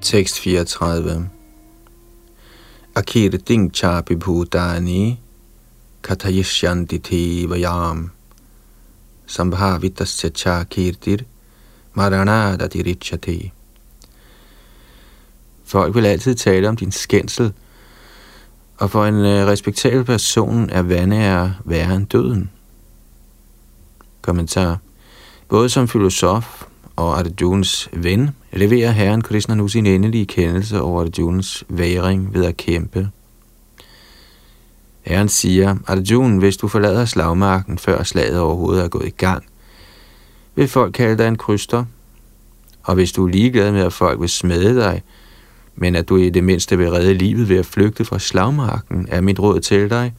Tekst 0.01 0.39
34 0.41 1.29
Akirting 2.95 3.73
chapi 3.73 4.15
bhutani 4.17 5.19
kathayishyanti 6.03 6.99
te 6.99 7.47
sambhavitasya 9.27 10.31
cha 10.35 10.65
kirtir 10.65 11.25
maranadatirichyate. 11.95 13.51
Folk 15.65 15.95
vil 15.95 16.07
altid 16.07 16.35
tale 16.35 16.69
om 16.69 16.77
din 16.77 16.93
skændsel, 16.93 17.53
og 18.77 18.91
for 18.91 19.05
en 19.07 19.15
øh, 19.15 19.47
respektabel 19.47 20.05
person 20.05 20.71
er 20.71 20.83
vandære 20.83 21.55
værre 21.65 21.97
end 21.97 22.07
døden. 22.07 22.51
Kommentar. 24.23 24.79
Både 25.49 25.69
som 25.69 25.89
filosof 25.89 26.65
og 26.97 27.19
Arjunas 27.19 27.89
ven, 27.93 28.31
leverer 28.53 28.91
Herren 28.91 29.23
Krishna 29.23 29.55
nu 29.55 29.69
sin 29.69 29.87
endelige 29.87 30.27
kendelse 30.27 30.81
over 30.81 31.03
Arjunas 31.03 31.65
væring 31.69 32.35
ved 32.35 32.45
at 32.45 32.57
kæmpe. 32.57 33.09
Herren 35.03 35.29
siger, 35.29 35.77
Arjun, 35.87 36.39
hvis 36.39 36.57
du 36.57 36.69
forlader 36.69 37.05
slagmarken, 37.05 37.79
før 37.79 38.03
slaget 38.03 38.41
overhovedet 38.41 38.85
er 38.85 38.89
gået 38.89 39.07
i 39.07 39.11
gang, 39.11 39.45
vil 40.55 40.69
folk 40.69 40.93
kalde 40.95 41.19
dig 41.19 41.29
en 41.29 41.39
kryster. 41.39 41.85
Og 42.83 42.95
hvis 42.95 43.13
du 43.13 43.27
er 43.27 43.31
ligeglad 43.31 43.73
med, 43.73 43.81
at 43.81 43.93
folk 43.93 44.21
vil 44.21 44.29
smede 44.29 44.77
dig, 44.77 45.03
men 45.75 45.97
at 45.97 46.09
du 46.09 46.17
i 46.17 46.31
det 46.31 46.45
mindste 46.45 46.79
vil 46.79 46.91
redde 46.91 47.15
livet 47.15 47.49
ved 47.49 47.57
at 47.57 47.67
flygte 47.67 48.05
fra 48.05 48.19
slagmarken, 48.19 49.07
er 49.11 49.21
mit 49.21 49.41
råd 49.41 49.61
til 49.61 49.91
dig, 49.91 50.15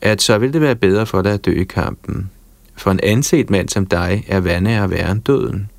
at 0.00 0.22
så 0.22 0.38
vil 0.38 0.52
det 0.52 0.60
være 0.60 0.76
bedre 0.76 1.06
for 1.06 1.22
dig 1.22 1.32
at 1.32 1.44
dø 1.44 1.50
i 1.50 1.64
kampen. 1.64 2.30
For 2.86 2.90
en 2.90 3.00
anset 3.02 3.50
mand 3.50 3.68
som 3.68 3.86
dig 3.86 4.24
er 4.28 4.40
vande 4.40 4.70
at 4.70 4.90
være 4.90 5.10
end 5.10 5.22
døden. 5.22 5.70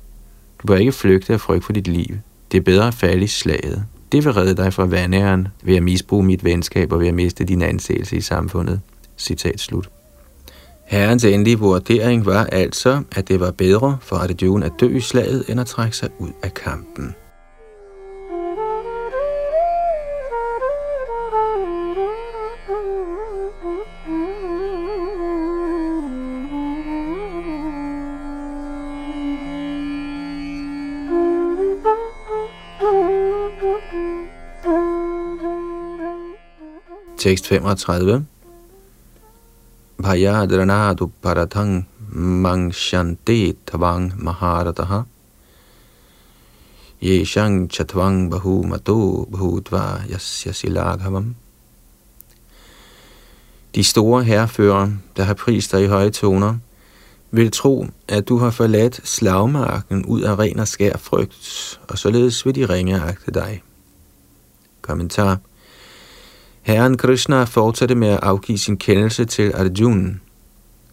Du 0.62 0.66
bør 0.66 0.76
ikke 0.76 0.92
flygte 0.92 1.32
af 1.32 1.40
frygt 1.40 1.64
for 1.64 1.72
dit 1.72 1.88
liv. 1.88 2.14
Det 2.52 2.58
er 2.58 2.62
bedre 2.62 2.86
at 2.86 2.94
falde 2.94 3.24
i 3.24 3.26
slaget. 3.26 3.84
Det 4.12 4.24
vil 4.24 4.32
redde 4.32 4.56
dig 4.56 4.72
fra 4.72 4.84
vandæren 4.84 5.48
ved 5.62 5.76
at 5.76 5.82
misbruge 5.82 6.24
mit 6.24 6.44
venskab 6.44 6.92
og 6.92 7.00
ved 7.00 7.08
at 7.08 7.14
miste 7.14 7.44
din 7.44 7.62
anseelse 7.62 8.16
i 8.16 8.20
samfundet. 8.20 8.80
Citat 9.18 9.60
slut. 9.60 9.90
Herrens 10.84 11.24
endelige 11.24 11.58
vurdering 11.58 12.26
var 12.26 12.44
altså, 12.44 13.02
at 13.16 13.28
det 13.28 13.40
var 13.40 13.50
bedre 13.50 13.98
for 14.00 14.16
Arjuna 14.16 14.66
at 14.66 14.72
dø 14.80 14.96
i 14.96 15.00
slaget, 15.00 15.44
end 15.48 15.60
at 15.60 15.66
trække 15.66 15.96
sig 15.96 16.08
ud 16.18 16.30
af 16.42 16.54
kampen. 16.54 17.14
Tekst 37.18 37.46
35. 37.48 38.26
Bhayadranadu 39.98 41.10
paratang 41.20 41.86
mangshante 42.14 43.56
tavang 43.66 44.12
maharataha 44.22 45.04
yeshang 47.02 47.66
chatvang 47.66 48.30
bahu 48.30 48.64
mato 48.64 49.26
bhutva 49.26 50.06
yasya 50.06 50.52
silaghavam. 50.54 51.34
De 53.74 53.84
store 53.84 54.24
herrefører, 54.24 54.90
der 55.16 55.24
har 55.24 55.34
prist 55.34 55.72
dig 55.72 55.84
i 55.84 55.86
høje 55.86 56.10
toner, 56.10 56.54
vil 57.30 57.50
tro, 57.50 57.86
at 58.08 58.28
du 58.28 58.38
har 58.38 58.50
forladt 58.50 59.00
slagmarken 59.04 60.04
ud 60.04 60.20
af 60.20 60.38
ren 60.38 60.58
og 60.58 60.68
skær 60.68 60.96
frygt, 60.96 61.80
og 61.88 61.98
således 61.98 62.46
vil 62.46 62.54
de 62.54 62.66
ringeagte 62.66 63.30
dig. 63.30 63.62
Kommentar 64.82 65.38
Herren 66.68 66.96
Krishna 66.96 67.44
fortsatte 67.44 67.94
med 67.94 68.08
at 68.08 68.18
afgive 68.22 68.58
sin 68.58 68.76
kendelse 68.76 69.24
til 69.24 69.52
Arjuna. 69.54 70.14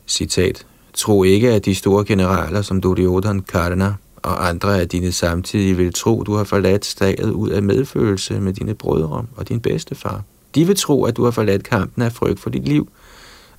Citat. 0.07 0.65
Tro 0.93 1.23
ikke, 1.23 1.53
at 1.53 1.65
de 1.65 1.75
store 1.75 2.05
generaler 2.05 2.61
som 2.61 2.81
Duryodhan, 2.81 3.41
Karna 3.41 3.93
og 4.17 4.47
andre 4.49 4.81
af 4.81 4.89
dine 4.89 5.11
samtidige 5.11 5.77
vil 5.77 5.93
tro, 5.93 6.23
du 6.23 6.33
har 6.33 6.43
forladt 6.43 6.85
staget 6.85 7.31
ud 7.31 7.49
af 7.49 7.63
medfølelse 7.63 8.39
med 8.39 8.53
dine 8.53 8.73
brødre 8.73 9.25
og 9.35 9.49
din 9.49 9.59
bedstefar. 9.59 10.23
De 10.55 10.67
vil 10.67 10.75
tro, 10.75 11.03
at 11.03 11.17
du 11.17 11.23
har 11.23 11.31
forladt 11.31 11.63
kampen 11.63 12.03
af 12.03 12.11
frygt 12.11 12.39
for 12.39 12.49
dit 12.49 12.67
liv, 12.67 12.89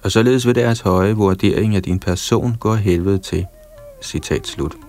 og 0.03 0.13
således 0.13 0.47
vil 0.47 0.55
deres 0.55 0.81
høje 0.81 1.13
vurdering 1.13 1.77
af 1.77 1.83
din 1.83 1.99
person 1.99 2.57
gå 2.61 2.75
helvede 2.75 3.19
til. 3.19 3.47
Citat 4.03 4.47
slut. 4.47 4.86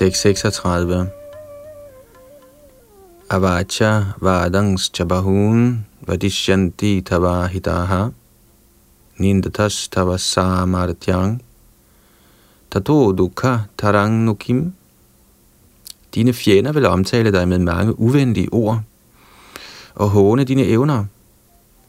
Tekst 0.00 0.22
36 0.22 1.10
Avacha 3.28 4.14
vadangs 4.18 4.88
chabahun 4.96 5.84
vadishyanti 6.06 7.02
tavahitaha 7.02 8.10
nindatas 9.20 9.90
tava 9.90 10.16
samartyang 10.16 11.40
tato 12.70 13.12
dukha 13.12 13.68
tarang 13.76 14.24
nukim. 14.24 14.72
Dine 16.14 16.32
fjender 16.32 16.72
vil 16.72 16.86
omtale 16.86 17.32
dig 17.32 17.48
med 17.48 17.58
mange 17.58 18.00
uvenlige 18.00 18.52
ord 18.52 18.80
og 19.94 20.08
håne 20.08 20.44
dine 20.44 20.64
evner. 20.64 21.04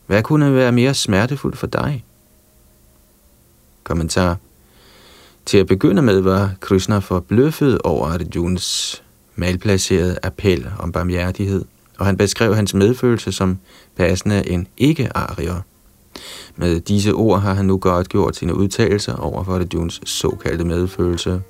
Hvad 0.07 0.23
kunne 0.23 0.55
være 0.55 0.71
mere 0.71 0.93
smertefuldt 0.93 1.57
for 1.57 1.67
dig? 1.67 2.03
Kommentar 3.83 4.37
til 5.45 5.57
at 5.57 5.67
begynde 5.67 6.01
med 6.01 6.19
var 6.19 6.51
Krishna 6.59 6.99
forbløffet 6.99 7.81
over 7.81 8.07
Arjuns 8.07 9.03
malplacerede 9.35 10.17
appel 10.23 10.69
om 10.79 10.91
barmhjertighed, 10.91 11.65
og 11.99 12.05
han 12.05 12.17
beskrev 12.17 12.55
hans 12.55 12.73
medfølelse 12.73 13.31
som 13.31 13.57
passende 13.95 14.49
en 14.49 14.67
ikke-arier. 14.77 15.61
Med 16.55 16.79
disse 16.79 17.13
ord 17.13 17.41
har 17.41 17.53
han 17.53 17.65
nu 17.65 17.77
godt 17.77 18.09
gjort 18.09 18.35
sine 18.35 18.55
udtalelser 18.55 19.15
over 19.15 19.43
for 19.43 19.55
Arjuns 19.55 20.01
såkaldte 20.05 20.65
medfølelse. 20.65 21.41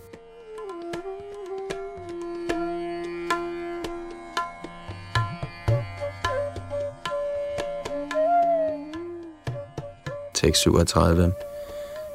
Tekst 10.34 10.62
37 10.62 11.34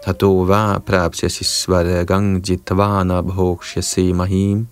Tatova 0.07 0.79
prapsyasi 0.79 1.45
svaragang 1.45 2.43
jitvana 2.49 3.23
bhokshyasi 3.23 4.13
mahim. 4.13 4.69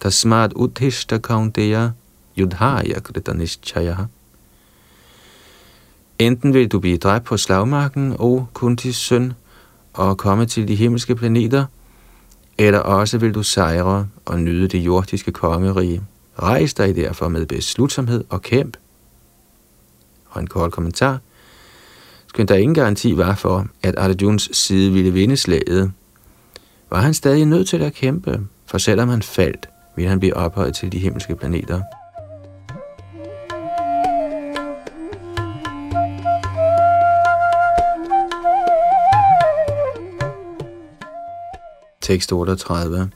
Tasmad 0.00 0.52
uthishta 0.56 1.18
kaunteya 1.18 1.92
yudhaya 2.36 3.00
krita 3.00 3.32
nishchaya. 3.32 3.96
Enten 6.18 6.54
vil 6.54 6.68
du 6.68 6.80
blive 6.80 6.98
dræbt 6.98 7.24
på 7.24 7.36
slagmarken, 7.36 8.16
og 8.18 8.46
Kuntis 8.54 8.96
søn, 8.96 9.32
og 9.92 10.18
komme 10.18 10.46
til 10.46 10.68
de 10.68 10.74
himmelske 10.74 11.14
planeter, 11.14 11.66
eller 12.58 12.78
også 12.78 13.18
vil 13.18 13.34
du 13.34 13.42
sejre 13.42 14.08
og 14.24 14.40
nyde 14.40 14.68
det 14.68 14.78
jordiske 14.78 15.32
kongerige. 15.32 16.02
Rejs 16.42 16.74
dig 16.74 16.96
derfor 16.96 17.28
med 17.28 17.46
beslutsomhed 17.46 18.24
og 18.28 18.42
kæmp. 18.42 18.76
Og 20.30 20.40
en 20.40 20.46
kort 20.46 20.72
kommentar– 20.72 21.18
skønt 22.30 22.48
der 22.48 22.54
ingen 22.54 22.74
garanti 22.74 23.16
var 23.16 23.34
for, 23.34 23.66
at 23.82 23.94
Arjuns 23.98 24.50
side 24.52 24.92
ville 24.92 25.12
vinde 25.12 25.36
slaget, 25.36 25.92
var 26.90 27.00
han 27.00 27.14
stadig 27.14 27.44
nødt 27.44 27.68
til 27.68 27.82
at 27.82 27.94
kæmpe, 27.94 28.40
for 28.66 28.78
selvom 28.78 29.08
han 29.08 29.22
faldt, 29.22 29.68
ville 29.96 30.08
han 30.08 30.20
blive 30.20 30.36
ophøjet 30.36 30.74
til 30.74 30.92
de 30.92 30.98
himmelske 30.98 31.36
planeter. 31.36 31.82
Tekst 42.00 42.32
38 42.32 43.10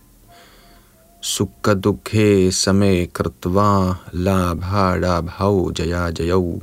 Sukha 1.20 1.74
dukhe 1.74 2.52
same 2.52 3.06
kratva 3.06 3.94
labha 4.12 4.96
labhau 4.96 5.72
jaya 5.78 6.10
jayau 6.18 6.62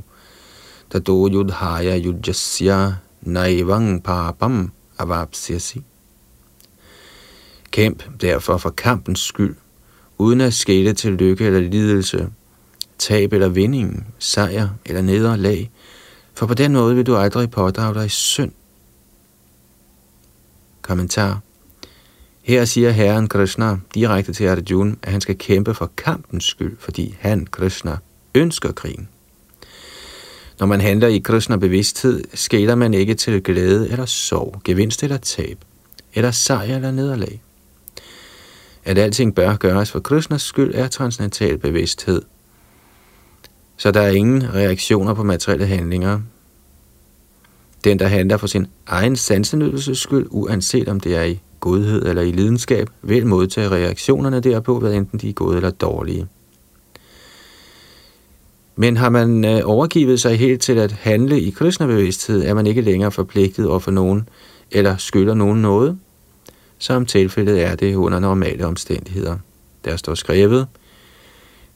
tato 0.92 1.28
yudhaya 1.28 1.96
yudjasya 1.96 2.92
naivang 3.22 4.02
papam 4.02 4.72
avapsyasi. 4.98 5.82
Kæmp 7.70 8.20
derfor 8.20 8.56
for 8.56 8.70
kampens 8.70 9.20
skyld, 9.20 9.56
uden 10.18 10.40
at 10.40 10.54
skæle 10.54 10.92
til 10.92 11.12
lykke 11.12 11.44
eller 11.44 11.60
lidelse, 11.60 12.28
tab 12.98 13.32
eller 13.32 13.48
vinding, 13.48 14.14
sejr 14.18 14.68
eller 14.86 15.02
nederlag, 15.02 15.70
for 16.34 16.46
på 16.46 16.54
den 16.54 16.72
måde 16.72 16.94
vil 16.94 17.06
du 17.06 17.16
aldrig 17.16 17.50
pådrage 17.50 17.94
dig 17.94 18.10
synd. 18.10 18.52
Kommentar 20.82 21.40
her 22.42 22.64
siger 22.64 22.90
Herren 22.90 23.28
Krishna 23.28 23.78
direkte 23.94 24.32
til 24.32 24.44
Arjuna, 24.44 24.94
at 25.02 25.12
han 25.12 25.20
skal 25.20 25.38
kæmpe 25.38 25.74
for 25.74 25.90
kampens 25.96 26.44
skyld, 26.44 26.76
fordi 26.78 27.16
han, 27.20 27.46
Krishna, 27.46 27.96
ønsker 28.34 28.72
krigen. 28.72 29.08
Når 30.62 30.66
man 30.66 30.80
handler 30.80 31.08
i 31.08 31.18
Krishna 31.18 31.56
bevidsthed, 31.56 32.24
skæler 32.34 32.74
man 32.74 32.94
ikke 32.94 33.14
til 33.14 33.42
glæde 33.42 33.90
eller 33.90 34.06
sorg, 34.06 34.60
gevinst 34.64 35.02
eller 35.02 35.16
tab, 35.16 35.58
eller 36.14 36.30
sejr 36.30 36.76
eller 36.76 36.90
nederlag. 36.90 37.42
At 38.84 38.98
alting 38.98 39.34
bør 39.34 39.56
gøres 39.56 39.90
for 39.90 40.00
Krishnas 40.00 40.42
skyld 40.42 40.74
er 40.74 40.88
transcendental 40.88 41.58
bevidsthed. 41.58 42.22
Så 43.76 43.90
der 43.90 44.00
er 44.00 44.10
ingen 44.10 44.54
reaktioner 44.54 45.14
på 45.14 45.22
materielle 45.22 45.66
handlinger. 45.66 46.20
Den, 47.84 47.98
der 47.98 48.06
handler 48.06 48.36
for 48.36 48.46
sin 48.46 48.66
egen 48.86 49.16
sansenydelses 49.16 49.98
skyld, 49.98 50.26
uanset 50.30 50.88
om 50.88 51.00
det 51.00 51.16
er 51.16 51.22
i 51.22 51.40
godhed 51.60 52.06
eller 52.06 52.22
i 52.22 52.30
lidenskab, 52.30 52.90
vil 53.02 53.26
modtage 53.26 53.70
reaktionerne 53.70 54.40
derpå, 54.40 54.78
hvad 54.78 54.94
enten 54.94 55.18
de 55.18 55.28
er 55.28 55.32
gode 55.32 55.56
eller 55.56 55.70
dårlige. 55.70 56.28
Men 58.76 58.96
har 58.96 59.10
man 59.10 59.44
øh, 59.44 59.60
overgivet 59.64 60.20
sig 60.20 60.38
helt 60.38 60.62
til 60.62 60.78
at 60.78 60.92
handle 60.92 61.40
i 61.40 61.50
Krishna-bevidsthed, 61.50 62.44
er 62.44 62.54
man 62.54 62.66
ikke 62.66 62.80
længere 62.80 63.10
forpligtet 63.10 63.68
over 63.68 63.78
for 63.78 63.90
nogen, 63.90 64.28
eller 64.70 64.96
skylder 64.96 65.34
nogen 65.34 65.62
noget, 65.62 65.98
som 66.78 67.06
tilfældet 67.06 67.62
er 67.62 67.74
det 67.74 67.94
under 67.94 68.18
normale 68.18 68.66
omstændigheder. 68.66 69.36
Der 69.84 69.96
står 69.96 70.14
skrevet, 70.14 70.66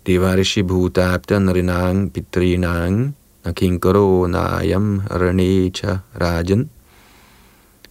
Devarishi 0.06 0.62
Bhutabdan 0.62 1.54
Rinang 1.54 2.12
Pitrinang 2.12 3.16
Nakinkaro 3.44 4.26
Nayam 4.26 5.02
Ranecha 5.11 5.98
Rajan 6.20 6.70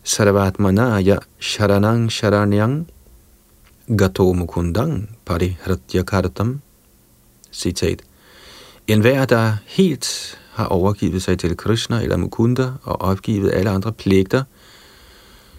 Sarvatmanaya 0.04 1.18
Sharanang 1.40 2.12
Sharanyang 2.12 2.88
Gato 3.98 4.34
Mukundang 4.34 5.10
Kartam 6.06 6.62
Citat. 7.52 8.04
En 8.88 9.02
hver, 9.02 9.26
der 9.26 9.54
helt 9.66 10.40
har 10.52 10.66
overgivet 10.66 11.24
sig 11.24 11.40
til 11.40 11.58
Krishna 11.58 12.02
eller 12.02 12.18
Mukunda 12.18 12.72
og 12.84 13.02
opgivet 13.02 13.52
alle 13.54 13.70
andre 13.70 13.92
pligter, 13.92 14.44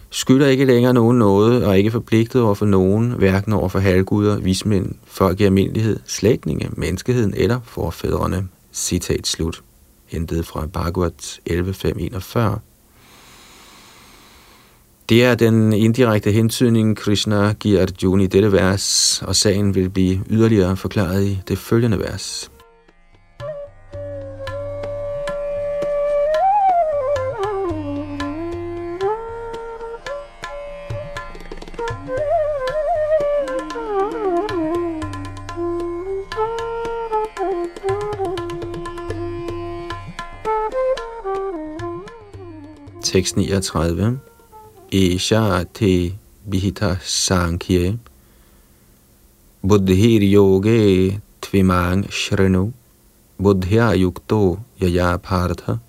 skylder 0.09 0.47
ikke 0.47 0.65
længere 0.65 0.93
nogen 0.93 1.17
noget 1.17 1.65
og 1.65 1.71
er 1.71 1.75
ikke 1.75 1.91
forpligtet 1.91 2.41
over 2.41 2.53
for 2.55 2.65
nogen, 2.65 3.11
hverken 3.11 3.53
over 3.53 3.69
for 3.69 3.79
halvguder, 3.79 4.39
vismænd, 4.39 4.95
folk 5.05 5.39
i 5.39 5.43
almindelighed, 5.43 5.99
slægtninge, 6.05 6.69
menneskeheden 6.77 7.33
eller 7.37 7.59
forfædrene. 7.63 8.47
Citat 8.73 9.27
slut. 9.27 9.61
Hentet 10.05 10.45
fra 10.45 10.65
Bhagavad 10.65 11.11
11.5.41. 11.49 12.59
Det 15.09 15.23
er 15.23 15.35
den 15.35 15.73
indirekte 15.73 16.31
hentydning, 16.31 16.97
Krishna 16.97 17.53
giver 17.53 17.81
Arjuna 17.81 18.23
i 18.23 18.27
dette 18.27 18.51
vers, 18.51 19.21
og 19.27 19.35
sagen 19.35 19.75
vil 19.75 19.89
blive 19.89 20.21
yderligere 20.29 20.77
forklaret 20.77 21.25
i 21.25 21.39
det 21.47 21.57
følgende 21.57 21.99
vers. 21.99 22.51
639. 43.07 44.19
Isha 44.91 45.63
te 45.73 46.13
bihita 46.49 46.97
sankhye 47.01 47.97
buddhir 49.63 50.21
yoge 50.21 51.19
tvimang 51.41 52.05
shrenu 52.11 52.71
buddhya 53.39 53.95
yukto 53.95 54.59
yaya 54.81 55.17
partha 55.17 55.79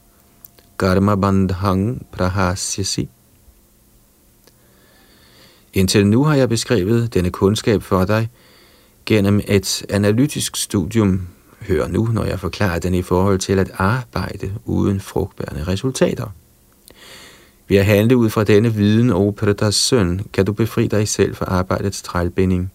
karma 0.79 1.17
bandhang 1.17 2.07
prahasyasi. 2.13 3.09
Indtil 5.73 6.07
nu 6.07 6.25
har 6.25 6.35
jeg 6.35 6.49
beskrevet 6.49 7.15
denne 7.15 7.31
kundskab 7.31 7.83
for 7.83 8.05
dig 8.05 8.29
gennem 9.07 9.41
et 9.49 9.87
analytisk 9.89 10.57
studium. 10.57 11.27
Hør 11.61 11.89
nu, 11.89 12.05
når 12.07 12.25
jeg 12.25 12.41
forklarer 12.41 12.79
den 12.79 12.95
i 12.95 13.03
forhold 13.03 13.39
til 13.39 13.59
at 13.59 13.71
arbejde 13.75 14.53
uden 14.65 15.01
frugtbærende 15.01 15.65
resultater. 15.65 16.27
Ved 17.69 17.77
at 17.79 17.87
handle 17.87 18.17
ud 18.17 18.31
fra 18.31 18.45
denne 18.45 18.75
viden, 18.75 19.11
o 19.11 19.31
Pretas 19.31 19.75
søn, 19.75 20.21
kan 20.33 20.45
du 20.45 20.53
befri 20.53 20.87
dig 20.87 21.09
selv 21.09 21.35
fra 21.35 21.45
arbejdets 21.45 22.03
trælbinding. 22.03 22.73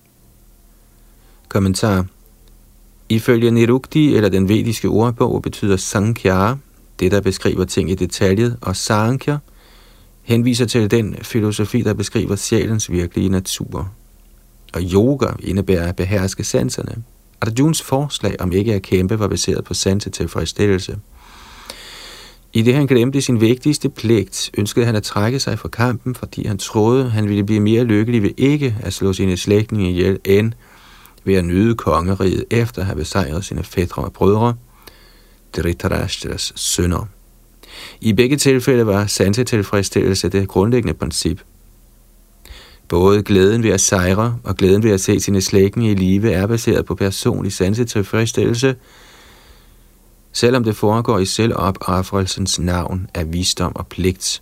Kommentar 1.47 2.05
Ifølge 3.09 3.51
Nirukti 3.51 4.15
eller 4.15 4.29
den 4.29 4.49
vediske 4.49 4.87
ordbog 4.87 5.41
betyder 5.41 5.77
Sankhya, 5.77 6.55
det 6.99 7.11
der 7.11 7.21
beskriver 7.21 7.65
ting 7.65 7.91
i 7.91 7.95
detaljet, 7.95 8.57
og 8.61 8.75
Sankhya 8.75 9.37
henviser 10.21 10.65
til 10.65 10.91
den 10.91 11.15
filosofi, 11.21 11.81
der 11.81 11.93
beskriver 11.93 12.35
sjælens 12.35 12.91
virkelige 12.91 13.29
natur. 13.29 13.91
Og 14.73 14.81
yoga 14.81 15.27
indebærer 15.39 15.87
at 15.89 15.95
beherske 15.95 16.43
sanserne. 16.43 17.03
Arjuns 17.41 17.81
forslag 17.81 18.35
om 18.39 18.51
ikke 18.51 18.73
at 18.73 18.81
kæmpe 18.81 19.19
var 19.19 19.27
baseret 19.27 19.63
på 19.63 19.73
sansetilfredsstillelse. 19.73 20.91
tilfredsstillelse. 20.91 21.12
I 22.55 22.61
det 22.61 22.73
han 22.73 22.85
glemte 22.85 23.21
sin 23.21 23.41
vigtigste 23.41 23.89
pligt, 23.89 24.51
ønskede 24.57 24.85
han 24.85 24.95
at 24.95 25.03
trække 25.03 25.39
sig 25.39 25.59
fra 25.59 25.69
kampen, 25.69 26.15
fordi 26.15 26.47
han 26.47 26.57
troede, 26.57 27.09
han 27.09 27.29
ville 27.29 27.43
blive 27.43 27.59
mere 27.59 27.83
lykkelig 27.83 28.23
ved 28.23 28.31
ikke 28.37 28.75
at 28.79 28.93
slå 28.93 29.13
sine 29.13 29.37
slægtninge 29.37 29.89
ihjel, 29.89 30.19
end 30.25 30.53
ved 31.23 31.35
at 31.35 31.45
nyde 31.45 31.75
kongeriget 31.75 32.45
efter 32.51 32.81
at 32.81 32.85
have 32.85 32.95
besejret 32.95 33.45
sine 33.45 33.63
fædre 33.63 34.03
og 34.03 34.13
brødre, 34.13 34.55
Dhritarashtra's 35.57 36.51
sønner. 36.55 37.07
I 38.01 38.13
begge 38.13 38.37
tilfælde 38.37 38.85
var 38.85 39.05
sansetilfredsstillelse 39.05 40.29
det 40.29 40.47
grundlæggende 40.47 40.93
princip. 40.93 41.41
Både 42.87 43.23
glæden 43.23 43.63
ved 43.63 43.69
at 43.69 43.81
sejre 43.81 44.39
og 44.43 44.55
glæden 44.55 44.83
ved 44.83 44.91
at 44.91 45.01
se 45.01 45.19
sine 45.19 45.41
slægtninge 45.41 45.91
i 45.91 45.95
live 45.95 46.31
er 46.31 46.47
baseret 46.47 46.85
på 46.85 46.95
personlig 46.95 47.53
sansetilfredsstillelse, 47.53 48.75
selvom 50.33 50.63
det 50.63 50.75
foregår 50.75 51.19
i 51.19 51.25
selvopoffrelsens 51.25 52.59
navn 52.59 53.07
af 53.13 53.33
visdom 53.33 53.75
og 53.75 53.87
pligt. 53.87 54.41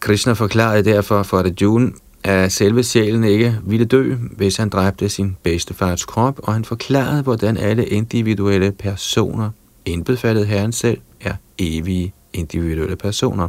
Krishna 0.00 0.32
forklarede 0.32 0.84
derfor 0.84 1.22
for 1.22 1.38
Arjuna, 1.38 1.90
at 2.24 2.52
selve 2.52 2.82
sjælen 2.82 3.24
ikke 3.24 3.58
ville 3.64 3.86
dø, 3.86 4.14
hvis 4.14 4.56
han 4.56 4.68
dræbte 4.68 5.08
sin 5.08 5.36
bedstefars 5.42 6.04
krop, 6.04 6.40
og 6.42 6.52
han 6.52 6.64
forklarede, 6.64 7.22
hvordan 7.22 7.56
alle 7.56 7.86
individuelle 7.86 8.72
personer, 8.72 9.50
indbefattet 9.84 10.46
herren 10.46 10.72
selv, 10.72 10.98
er 11.20 11.34
evige 11.58 12.12
individuelle 12.32 12.96
personer. 12.96 13.48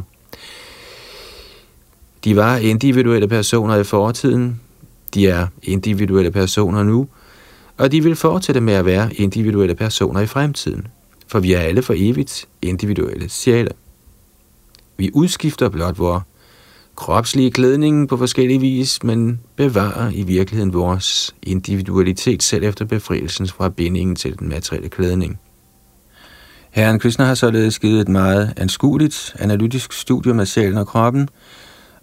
De 2.24 2.36
var 2.36 2.56
individuelle 2.56 3.28
personer 3.28 3.76
i 3.76 3.84
fortiden, 3.84 4.60
de 5.14 5.28
er 5.28 5.46
individuelle 5.62 6.30
personer 6.30 6.82
nu, 6.82 7.08
og 7.76 7.92
de 7.92 8.02
vil 8.02 8.16
fortsætte 8.16 8.60
med 8.60 8.74
at 8.74 8.86
være 8.86 9.14
individuelle 9.14 9.74
personer 9.74 10.20
i 10.20 10.26
fremtiden, 10.26 10.86
for 11.26 11.40
vi 11.40 11.52
er 11.52 11.60
alle 11.60 11.82
for 11.82 11.94
evigt 11.96 12.48
individuelle 12.62 13.28
sjæle. 13.28 13.70
Vi 14.96 15.10
udskifter 15.14 15.68
blot 15.68 15.98
vores 15.98 16.22
kropslige 16.96 17.50
klædning 17.50 18.08
på 18.08 18.16
forskellige 18.16 18.60
vis, 18.60 19.02
men 19.02 19.40
bevarer 19.56 20.10
i 20.10 20.22
virkeligheden 20.22 20.72
vores 20.72 21.34
individualitet 21.42 22.42
selv 22.42 22.64
efter 22.64 22.84
befrielsen 22.84 23.48
fra 23.48 23.68
bindingen 23.68 24.16
til 24.16 24.38
den 24.38 24.48
materielle 24.48 24.88
klædning. 24.88 25.40
Herren 26.70 26.98
Krishna 26.98 27.24
har 27.24 27.34
således 27.34 27.78
givet 27.78 28.00
et 28.00 28.08
meget 28.08 28.54
anskueligt, 28.56 29.36
analytisk 29.38 29.92
studium 29.92 30.40
af 30.40 30.48
sjælen 30.48 30.78
og 30.78 30.86
kroppen, 30.86 31.28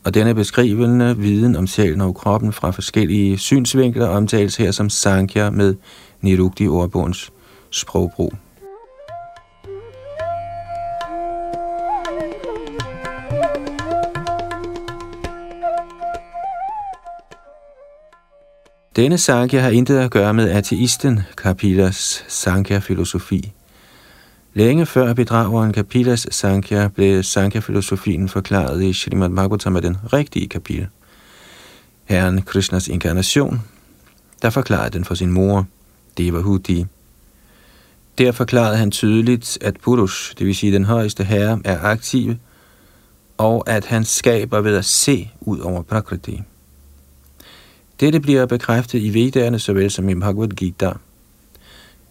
og 0.03 0.13
denne 0.13 0.35
beskrivende 0.35 1.17
viden 1.17 1.55
om 1.55 1.67
sjælen 1.67 2.01
og 2.01 2.15
kroppen 2.15 2.53
fra 2.53 2.71
forskellige 2.71 3.37
synsvinkler 3.37 4.07
omtales 4.07 4.55
her 4.55 4.71
som 4.71 4.89
Sankhya 4.89 5.49
med 5.49 5.75
Nirukti 6.21 6.67
ordbogens 6.67 7.31
sprogbrug. 7.71 8.33
Denne 18.95 19.17
Sankhya 19.17 19.59
har 19.59 19.69
intet 19.69 19.97
at 19.97 20.11
gøre 20.11 20.33
med 20.33 20.49
ateisten 20.49 21.19
Kapilas 21.37 22.25
Sankhya-filosofi. 22.27 23.53
Længe 24.53 24.85
før 24.85 25.13
bedrageren 25.13 25.73
Kapilas 25.73 26.27
Sankhya 26.31 26.87
blev 26.87 27.23
Sankhya-filosofien 27.23 28.29
forklaret 28.29 28.83
i 28.83 28.93
Srimad 28.93 29.29
Bhagavatam 29.29 29.73
med 29.73 29.81
den 29.81 29.97
rigtige 30.13 30.47
Kapil, 30.47 30.87
Herren 32.05 32.41
Krishnas 32.41 32.87
inkarnation, 32.87 33.61
der 34.41 34.49
forklarede 34.49 34.89
den 34.89 35.05
for 35.05 35.15
sin 35.15 35.31
mor, 35.31 35.67
Devahuti. 36.17 36.85
Der 38.17 38.31
forklarede 38.31 38.77
han 38.77 38.91
tydeligt, 38.91 39.57
at 39.61 39.77
Purush, 39.77 40.33
det 40.37 40.47
vil 40.47 40.55
sige 40.55 40.73
den 40.73 40.85
højeste 40.85 41.23
herre, 41.23 41.61
er 41.65 41.79
aktiv, 41.81 42.35
og 43.37 43.69
at 43.69 43.85
han 43.85 44.05
skaber 44.05 44.61
ved 44.61 44.75
at 44.75 44.85
se 44.85 45.31
ud 45.41 45.59
over 45.59 45.81
Prakriti. 45.81 46.41
Dette 47.99 48.19
bliver 48.19 48.45
bekræftet 48.45 48.99
i 48.99 49.13
Vedderne 49.13 49.59
såvel 49.59 49.91
som 49.91 50.09
i 50.09 50.15
Bhagavad 50.15 50.47
Gita. 50.47 50.91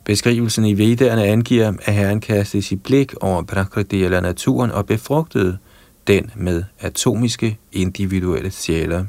Beskrivelsen 0.09 0.65
i 0.65 0.79
Vedderne 0.79 1.25
angiver, 1.25 1.73
at 1.83 1.95
Herren 1.95 2.21
kastede 2.21 2.63
sit 2.63 2.83
blik 2.83 3.15
over 3.21 3.43
Prakriti 3.43 4.05
eller 4.05 4.21
naturen 4.21 4.71
og 4.71 4.87
befrugtede 4.87 5.59
den 6.07 6.31
med 6.37 6.65
atomiske 6.81 7.59
individuelle 7.73 8.51
sjæler. 8.51 9.05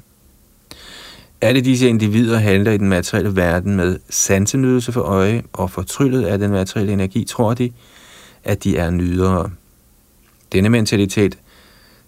Alle 1.42 1.62
disse 1.62 1.90
individer 1.90 2.38
handler 2.38 2.72
i 2.72 2.78
den 2.78 2.90
materielle 2.90 3.36
verden 3.36 3.76
med 3.76 4.00
sansenydelse 4.10 4.92
for 4.92 5.02
øje, 5.02 5.44
og 5.54 5.72
fortryllet 5.72 6.26
af 6.26 6.40
den 6.40 6.52
materielle 6.52 6.94
energi 6.94 7.24
tror 7.24 7.54
de, 7.54 7.72
at 8.44 8.64
de 8.64 8.78
er 8.78 8.90
nydere. 8.90 9.50
Denne 10.52 10.70
mentalitet 10.70 11.38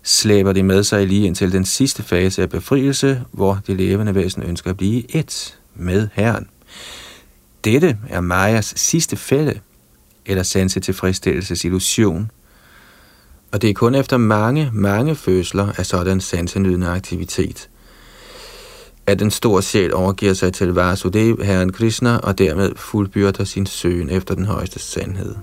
slæber 0.04 0.54
de 0.54 0.63
med 0.63 0.84
sig 0.84 1.08
lige 1.08 1.27
indtil 1.27 1.51
den 1.51 1.65
sidste 1.65 2.04
fase 2.04 2.41
af 2.41 2.49
befrielse, 2.49 3.21
hvor 3.32 3.60
de 3.67 3.73
levende 3.73 4.15
væsen 4.15 4.43
ønsker 4.43 4.69
at 4.69 4.77
blive 4.77 5.15
et 5.15 5.60
med 5.75 6.08
Herren. 6.13 6.47
Dette 7.63 7.97
er 8.10 8.21
Majas 8.21 8.74
sidste 8.78 9.15
fælde, 9.15 9.60
eller 10.26 10.43
sanse 10.43 10.80
tilfredsstillelses 10.80 11.65
illusion, 11.65 12.32
og 13.52 13.62
det 13.62 13.69
er 13.69 13.74
kun 13.74 13.95
efter 13.95 14.17
mange, 14.17 14.69
mange 14.74 15.15
fødsler 15.15 15.71
af 15.78 15.86
sådan 15.86 16.21
sansenydende 16.21 16.88
aktivitet, 16.88 17.69
at 19.06 19.19
den 19.19 19.32
store 19.32 19.62
sjæl 19.62 19.93
overgiver 19.93 20.34
sig 20.34 20.54
til 20.54 20.74
Vasudev, 20.74 21.43
Herren 21.43 21.71
Krishna, 21.71 22.17
og 22.17 22.38
dermed 22.38 22.71
fuldbyrder 22.76 23.43
sin 23.43 23.65
søgen 23.65 24.10
efter 24.10 24.36
den 24.36 24.45
højeste 24.45 24.80
sandhed. 24.80 25.36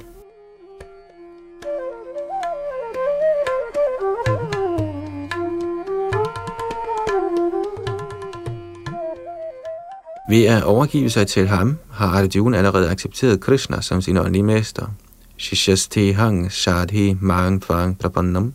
Ved 10.29 10.45
at 10.45 10.63
overgive 10.63 11.11
sig 11.11 11.27
til 11.27 11.49
ham, 11.49 11.79
har 11.91 12.07
Arjuna 12.07 12.57
allerede 12.57 12.91
accepteret 12.91 13.41
Krishna 13.41 13.81
som 13.81 14.03
sin 14.03 14.17
åndelige 14.17 14.43
mester. 14.43 14.87
Shishaste 15.39 16.13
hang 16.13 16.53
shadhi 16.53 17.17
mang 17.21 17.63
tvang 17.63 17.99
prabannam. 17.99 18.53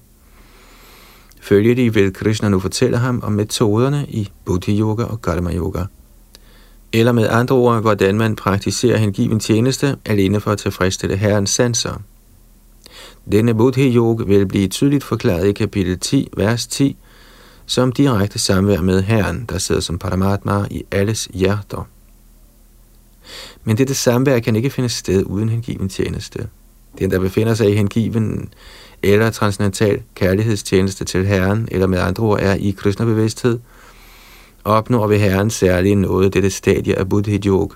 Følger 1.41 1.75
de 1.75 1.93
vil 1.93 2.13
Krishna 2.13 2.49
nu 2.49 2.59
fortælle 2.59 2.97
ham 2.97 3.21
om 3.23 3.31
metoderne 3.31 4.05
i 4.09 4.31
Buddhi 4.45 4.79
Yoga 4.79 5.03
og 5.03 5.21
Karma 5.21 5.55
Yoga. 5.55 5.83
Eller 6.93 7.11
med 7.11 7.27
andre 7.29 7.55
ord, 7.55 7.81
hvordan 7.81 8.17
man 8.17 8.35
praktiserer 8.35 8.97
hengiven 8.97 9.39
tjeneste 9.39 9.95
alene 10.05 10.39
for 10.39 10.51
at 10.51 10.57
tilfredsstille 10.57 11.17
herrens 11.17 11.49
sanser. 11.49 12.01
Denne 13.31 13.53
Buddhi 13.53 13.95
Yoga 13.95 14.23
vil 14.23 14.45
blive 14.45 14.67
tydeligt 14.67 15.03
forklaret 15.03 15.47
i 15.47 15.51
kapitel 15.51 15.99
10, 15.99 16.29
vers 16.37 16.67
10, 16.67 16.97
som 17.65 17.91
direkte 17.91 18.39
samvær 18.39 18.81
med 18.81 19.01
Herren, 19.01 19.45
der 19.49 19.57
sidder 19.57 19.81
som 19.81 19.99
Paramatma 19.99 20.65
i 20.71 20.83
alles 20.91 21.29
hjerter. 21.33 21.87
Men 23.63 23.77
dette 23.77 23.93
samvær 23.93 24.39
kan 24.39 24.55
ikke 24.55 24.69
finde 24.69 24.89
sted 24.89 25.23
uden 25.25 25.49
hengiven 25.49 25.89
tjeneste. 25.89 26.47
Den, 26.99 27.11
der 27.11 27.19
befinder 27.19 27.53
sig 27.53 27.71
i 27.71 27.75
hengiven 27.75 28.53
eller 29.03 29.29
transcendental 29.29 30.01
kærlighedstjeneste 30.15 31.05
til 31.05 31.25
Herren, 31.27 31.67
eller 31.71 31.87
med 31.87 31.99
andre 31.99 32.23
ord 32.23 32.39
er 32.41 32.53
i 32.53 32.71
Krishna-bevidsthed, 32.77 33.59
opnår 34.63 35.07
ved 35.07 35.19
Herren 35.19 35.49
særlig 35.49 35.95
noget 35.95 36.33
dette 36.33 36.49
stadie 36.49 36.99
af 36.99 37.09
Buddhi 37.09 37.39
-yog. 37.49 37.75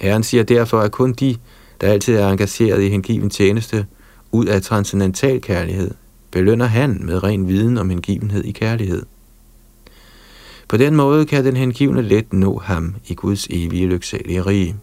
Herren 0.00 0.22
siger 0.22 0.42
derfor, 0.42 0.80
at 0.80 0.92
kun 0.92 1.12
de, 1.12 1.36
der 1.80 1.86
altid 1.88 2.16
er 2.16 2.28
engageret 2.28 2.82
i 2.82 2.88
hengiven 2.88 3.30
tjeneste, 3.30 3.86
ud 4.32 4.46
af 4.46 4.62
transcendental 4.62 5.40
kærlighed, 5.40 5.90
belønner 6.30 6.66
han 6.66 7.00
med 7.02 7.22
ren 7.22 7.48
viden 7.48 7.78
om 7.78 7.90
hengivenhed 7.90 8.44
i 8.44 8.52
kærlighed. 8.52 9.02
På 10.68 10.76
den 10.76 10.96
måde 10.96 11.26
kan 11.26 11.44
den 11.44 11.56
hengivne 11.56 12.02
let 12.02 12.32
nå 12.32 12.58
ham 12.58 12.94
i 13.06 13.14
Guds 13.14 13.46
evige 13.50 13.86
lyksalige 13.86 14.42
rige. 14.42 14.76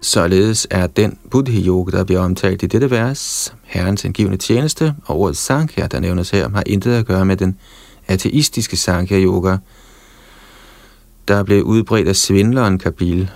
Således 0.00 0.66
er 0.70 0.86
den 0.86 1.18
buddhi 1.30 1.66
yoga, 1.66 1.98
der 1.98 2.04
bliver 2.04 2.20
omtalt 2.20 2.62
i 2.62 2.66
dette 2.66 2.90
vers, 2.90 3.54
herrens 3.62 4.02
hengivne 4.02 4.36
tjeneste, 4.36 4.94
og 5.04 5.20
ordet 5.20 5.36
sankhya, 5.36 5.86
der 5.86 6.00
nævnes 6.00 6.30
her, 6.30 6.48
har 6.48 6.62
intet 6.66 6.92
at 6.92 7.06
gøre 7.06 7.24
med 7.24 7.36
den 7.36 7.58
ateistiske 8.08 8.76
sankhya 8.76 9.18
yoga, 9.18 9.56
der 11.28 11.42
blev 11.42 11.62
udbredt 11.62 12.08
af 12.08 12.16
svindleren 12.16 12.78
Kabil. 12.78 13.30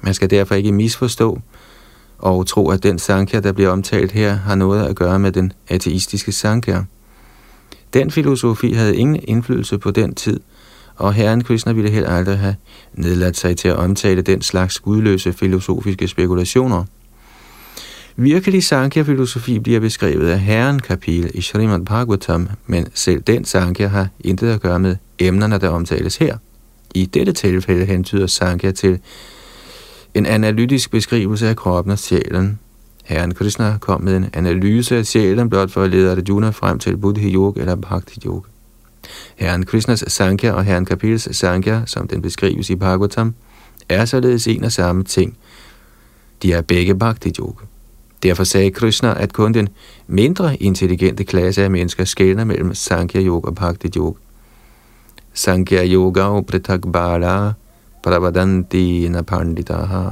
Man 0.00 0.14
skal 0.14 0.30
derfor 0.30 0.54
ikke 0.54 0.72
misforstå 0.72 1.40
og 2.18 2.46
tro, 2.46 2.70
at 2.70 2.82
den 2.82 2.98
Sankhya, 2.98 3.40
der 3.40 3.52
bliver 3.52 3.70
omtalt 3.70 4.12
her, 4.12 4.34
har 4.34 4.54
noget 4.54 4.86
at 4.86 4.96
gøre 4.96 5.18
med 5.18 5.32
den 5.32 5.52
ateistiske 5.68 6.32
Sankhya. 6.32 6.82
Den 7.92 8.10
filosofi 8.10 8.72
havde 8.72 8.96
ingen 8.96 9.20
indflydelse 9.24 9.78
på 9.78 9.90
den 9.90 10.14
tid, 10.14 10.40
og 10.96 11.14
herren 11.14 11.44
Krishna 11.44 11.72
ville 11.72 11.90
heller 11.90 12.10
aldrig 12.10 12.38
have 12.38 12.56
nedladt 12.94 13.36
sig 13.36 13.56
til 13.56 13.68
at 13.68 13.76
omtale 13.76 14.22
den 14.22 14.42
slags 14.42 14.78
gudløse 14.78 15.32
filosofiske 15.32 16.08
spekulationer. 16.08 16.84
Virkelig 18.16 18.64
Sankhya-filosofi 18.64 19.58
bliver 19.58 19.80
beskrevet 19.80 20.28
af 20.28 20.40
herren 20.40 20.80
Kapil 20.80 21.30
i 21.34 21.40
Srimad 21.40 21.84
Bhagavatam, 21.84 22.48
men 22.66 22.86
selv 22.94 23.20
den 23.20 23.44
Sankhya 23.44 23.86
har 23.86 24.08
intet 24.20 24.50
at 24.50 24.60
gøre 24.60 24.78
med 24.78 24.96
emnerne, 25.18 25.58
der 25.58 25.68
omtales 25.68 26.16
her. 26.16 26.36
I 26.94 27.06
dette 27.06 27.32
tilfælde 27.32 27.84
hentyder 27.84 28.26
Sankhya 28.26 28.70
til 28.70 28.98
en 30.14 30.26
analytisk 30.26 30.90
beskrivelse 30.90 31.48
af 31.48 31.56
kroppen 31.56 31.92
og 31.92 31.98
sjælen. 31.98 32.58
Herren 33.04 33.34
Krishna 33.34 33.78
kom 33.80 34.02
med 34.02 34.16
en 34.16 34.26
analyse 34.32 34.96
af 34.96 35.06
sjælen 35.06 35.50
blot 35.50 35.70
for 35.70 35.82
at 35.82 35.90
lede 35.90 36.10
Arjuna 36.10 36.50
frem 36.50 36.78
til 36.78 36.96
Buddhi 36.96 37.34
Yoga 37.34 37.60
eller 37.60 37.74
Bhakti 37.74 38.20
Yoga. 38.26 38.48
Herren 39.36 39.66
Krishnas 39.66 40.04
Sankhya 40.08 40.52
og 40.52 40.64
Herren 40.64 40.84
Kapils 40.84 41.36
Sankhya, 41.36 41.82
som 41.86 42.08
den 42.08 42.22
beskrives 42.22 42.70
i 42.70 42.76
Bhagavatam, 42.76 43.34
er 43.88 44.04
således 44.04 44.46
en 44.46 44.64
og 44.64 44.72
samme 44.72 45.04
ting. 45.04 45.36
De 46.42 46.52
er 46.52 46.60
begge 46.60 46.94
Bhakti 46.94 47.32
Yoga. 47.40 47.64
Derfor 48.22 48.44
sagde 48.44 48.70
Krishna, 48.70 49.22
at 49.22 49.32
kun 49.32 49.54
den 49.54 49.68
mindre 50.06 50.56
intelligente 50.56 51.24
klasse 51.24 51.62
af 51.64 51.70
mennesker 51.70 52.04
skældner 52.04 52.44
mellem 52.44 52.74
Sankhya 52.74 53.22
Yoga 53.22 53.48
og 53.48 53.54
Bhakti 53.54 53.88
Yoga. 53.96 54.18
Sankhya 55.34 55.84
Yoga 55.86 56.22
og 56.22 56.46
Prithak 56.46 56.80
Bala 56.92 57.52
Pravadanti 58.02 59.08
Napanditaha. 59.08 60.08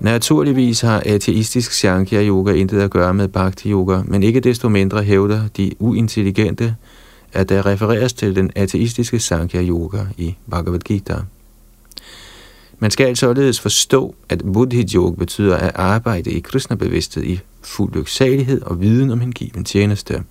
Naturligvis 0.00 0.80
har 0.80 1.02
ateistisk 1.06 1.72
Sankhya 1.72 2.22
Yoga 2.22 2.52
intet 2.52 2.80
at 2.80 2.90
gøre 2.90 3.14
med 3.14 3.28
Bhakti 3.28 3.70
Yoga, 3.70 4.02
men 4.04 4.22
ikke 4.22 4.40
desto 4.40 4.68
mindre 4.68 5.02
hævder 5.02 5.48
de 5.56 5.70
uintelligente, 5.78 6.76
at 7.32 7.48
der 7.48 7.66
refereres 7.66 8.12
til 8.12 8.36
den 8.36 8.50
ateistiske 8.56 9.18
Sankhya 9.18 9.62
Yoga 9.62 9.98
i 10.16 10.36
Bhagavad 10.50 10.78
Gita. 10.78 11.14
Man 12.82 12.90
skal 12.90 13.06
altså 13.06 13.26
således 13.26 13.60
forstå, 13.60 14.14
at 14.28 14.42
Buddhi 14.52 14.86
Yoga 14.94 15.14
betyder 15.14 15.56
at 15.56 15.72
arbejde 15.74 16.30
i 16.30 16.40
kristnebevidsthed 16.40 17.24
i 17.24 17.40
fuld 17.62 17.92
lyksalighed 17.94 18.62
og 18.62 18.80
viden 18.80 19.10
om 19.10 19.20
hengiven 19.20 19.64
tjeneste. 19.64 20.22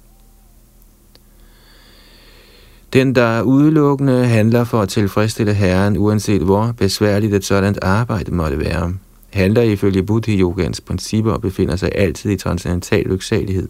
Den, 2.94 3.16
der 3.16 3.42
udelukkende 3.42 4.26
handler 4.26 4.64
for 4.64 4.82
at 4.82 4.90
tilfredsstille 4.90 5.54
Herren, 5.54 5.98
uanset 5.98 6.42
hvor 6.42 6.72
besværligt 6.78 7.34
et 7.34 7.46
sådan 7.46 7.76
arbejde 7.82 8.32
måtte 8.32 8.60
være, 8.60 8.94
handler 9.30 9.62
ifølge 9.62 10.04
Buddhi 10.04 10.40
Yogans 10.40 10.82
principper 10.82 11.32
og 11.32 11.42
befinder 11.42 11.76
sig 11.76 11.92
altid 11.96 12.32
i 12.32 12.38
transcendental 12.38 13.06
lyksalighed. 13.06 13.70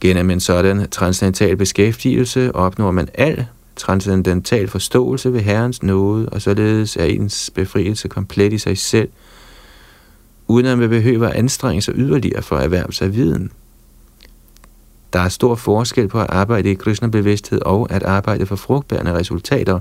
Gennem 0.00 0.30
en 0.30 0.40
sådan 0.40 0.90
transcendental 0.90 1.56
beskæftigelse 1.56 2.54
opnår 2.54 2.90
man 2.90 3.08
al 3.14 3.46
transcendental 3.76 4.68
forståelse 4.68 5.32
ved 5.32 5.40
Herrens 5.40 5.82
nåde, 5.82 6.28
og 6.28 6.42
således 6.42 6.96
er 6.96 7.04
ens 7.04 7.50
befrielse 7.54 8.08
komplet 8.08 8.52
i 8.52 8.58
sig 8.58 8.78
selv, 8.78 9.08
uden 10.48 10.66
at 10.66 10.78
man 10.78 10.88
behøver 10.88 11.28
at 11.28 11.34
anstrenge 11.34 11.82
sig 11.82 11.94
yderligere 11.96 12.42
for 12.42 12.56
at 12.56 12.64
erhverve 12.64 12.92
sig 12.92 13.14
viden. 13.14 13.50
Der 15.12 15.20
er 15.20 15.28
stor 15.28 15.54
forskel 15.54 16.08
på 16.08 16.20
at 16.20 16.26
arbejde 16.28 16.70
i 16.70 16.74
Krishna-bevidsthed 16.74 17.60
og 17.62 17.86
at 17.90 18.02
arbejde 18.02 18.46
for 18.46 18.56
frugtbærende 18.56 19.14
resultater. 19.14 19.80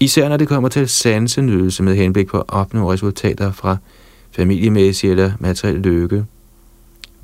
Især 0.00 0.28
når 0.28 0.36
det 0.36 0.48
kommer 0.48 0.68
til 0.68 0.88
sansenydelse 0.88 1.82
med 1.82 1.96
henblik 1.96 2.26
på 2.26 2.38
at 2.38 2.44
opnå 2.48 2.92
resultater 2.92 3.52
fra 3.52 3.76
familiemæssig 4.30 5.10
eller 5.10 5.32
materiel 5.38 5.76
lykke. 5.76 6.24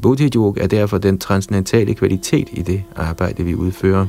Buddhi 0.03 0.31
Yoga 0.37 0.62
er 0.62 0.66
derfor 0.66 0.98
den 0.98 1.18
transcendentale 1.18 1.94
kvalitet 1.94 2.48
i 2.53 2.62
det 2.62 2.83
arbejde, 2.96 3.44
vi 3.44 3.55
udfører. 3.55 4.07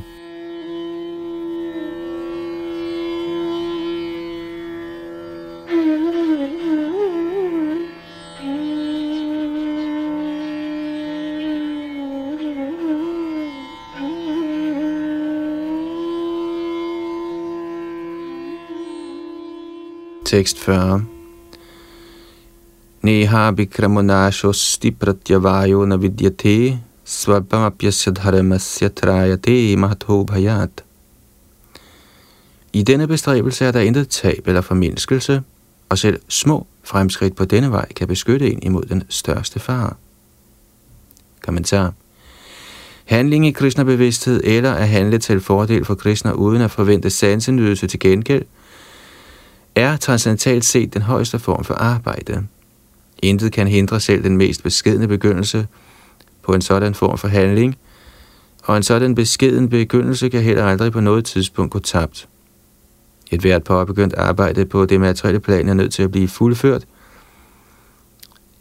Tekst 20.26 20.58
40 20.58 21.06
Neha 23.02 23.50
vikramonashosti 23.50 24.90
pratyavayo 24.90 25.86
na 25.86 25.96
vidyate 25.96 26.78
svabhamapyasya 27.04 28.12
dharmasya 28.12 28.88
trayate 28.88 29.76
mahatho 29.76 30.24
bhayat. 30.24 30.82
I 32.72 32.82
denne 32.82 33.06
bestræbelse 33.06 33.64
er 33.64 33.72
der 33.72 33.80
intet 33.80 34.08
tab 34.08 34.48
eller 34.48 34.60
formindskelse, 34.60 35.42
og 35.88 35.98
selv 35.98 36.20
små 36.28 36.66
fremskridt 36.84 37.36
på 37.36 37.44
denne 37.44 37.70
vej 37.72 37.92
kan 37.92 38.08
beskytte 38.08 38.52
en 38.52 38.62
imod 38.62 38.82
den 38.82 39.02
største 39.08 39.60
fare. 39.60 39.92
Kommentar. 41.40 41.92
Handling 43.04 43.46
i 43.46 43.50
Krishna-bevidsthed 43.50 44.40
eller 44.44 44.72
at 44.72 44.88
handle 44.88 45.18
til 45.18 45.40
fordel 45.40 45.84
for 45.84 45.94
Krishna 45.94 46.32
uden 46.32 46.62
at 46.62 46.70
forvente 46.70 47.10
sansenydelse 47.10 47.86
til 47.86 48.00
gengæld, 48.00 48.44
er 49.76 49.96
transcendentalt 49.96 50.64
set 50.64 50.94
den 50.94 51.02
højeste 51.02 51.38
form 51.38 51.64
for 51.64 51.74
arbejde. 51.74 52.46
Intet 53.18 53.52
kan 53.52 53.66
hindre 53.68 54.00
selv 54.00 54.24
den 54.24 54.36
mest 54.36 54.62
beskedne 54.62 55.08
begyndelse 55.08 55.66
på 56.42 56.52
en 56.52 56.60
sådan 56.60 56.94
form 56.94 57.18
for 57.18 57.28
handling, 57.28 57.76
og 58.62 58.76
en 58.76 58.82
sådan 58.82 59.14
beskeden 59.14 59.68
begyndelse 59.68 60.28
kan 60.28 60.42
heller 60.42 60.64
aldrig 60.64 60.92
på 60.92 61.00
noget 61.00 61.24
tidspunkt 61.24 61.72
gå 61.72 61.78
tabt. 61.78 62.28
Et 63.30 63.40
hvert 63.40 63.64
påbegyndt 63.64 64.14
arbejde 64.14 64.64
på 64.64 64.86
det 64.86 65.00
materielle 65.00 65.40
plan 65.40 65.68
er 65.68 65.74
nødt 65.74 65.92
til 65.92 66.02
at 66.02 66.10
blive 66.10 66.28
fuldført, 66.28 66.84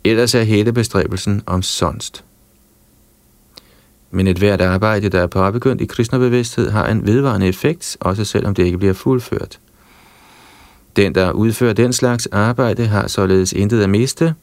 ellers 0.04 0.36
er 0.36 0.44
hele 0.44 0.74
bestræbelsen 0.74 1.42
om 1.46 1.62
sonst. 1.62 2.24
Men 4.12 4.28
et 4.28 4.38
hvert 4.38 4.62
arbejde, 4.62 5.10
der 5.10 5.22
er 5.22 5.28
påbegyndt 5.28 5.82
i 5.82 5.86
kristnebevidsthed, 5.86 6.70
har 6.70 6.88
en 6.88 7.08
vedvarende 7.08 7.48
effekt, 7.48 7.98
også 8.00 8.26
selvom 8.26 8.56
det 8.56 8.64
ikke 8.64 8.78
bliver 8.78 8.94
fuldført. 8.94 9.60
Den, 10.96 11.16
der 11.16 11.32
udfører 11.32 11.74
den 11.74 11.94
slags 11.94 12.26
arbejde, 12.26 12.86
har 12.86 13.08
således 13.08 13.54
intet 13.54 13.84
at 13.84 13.90
miste, 13.90 14.34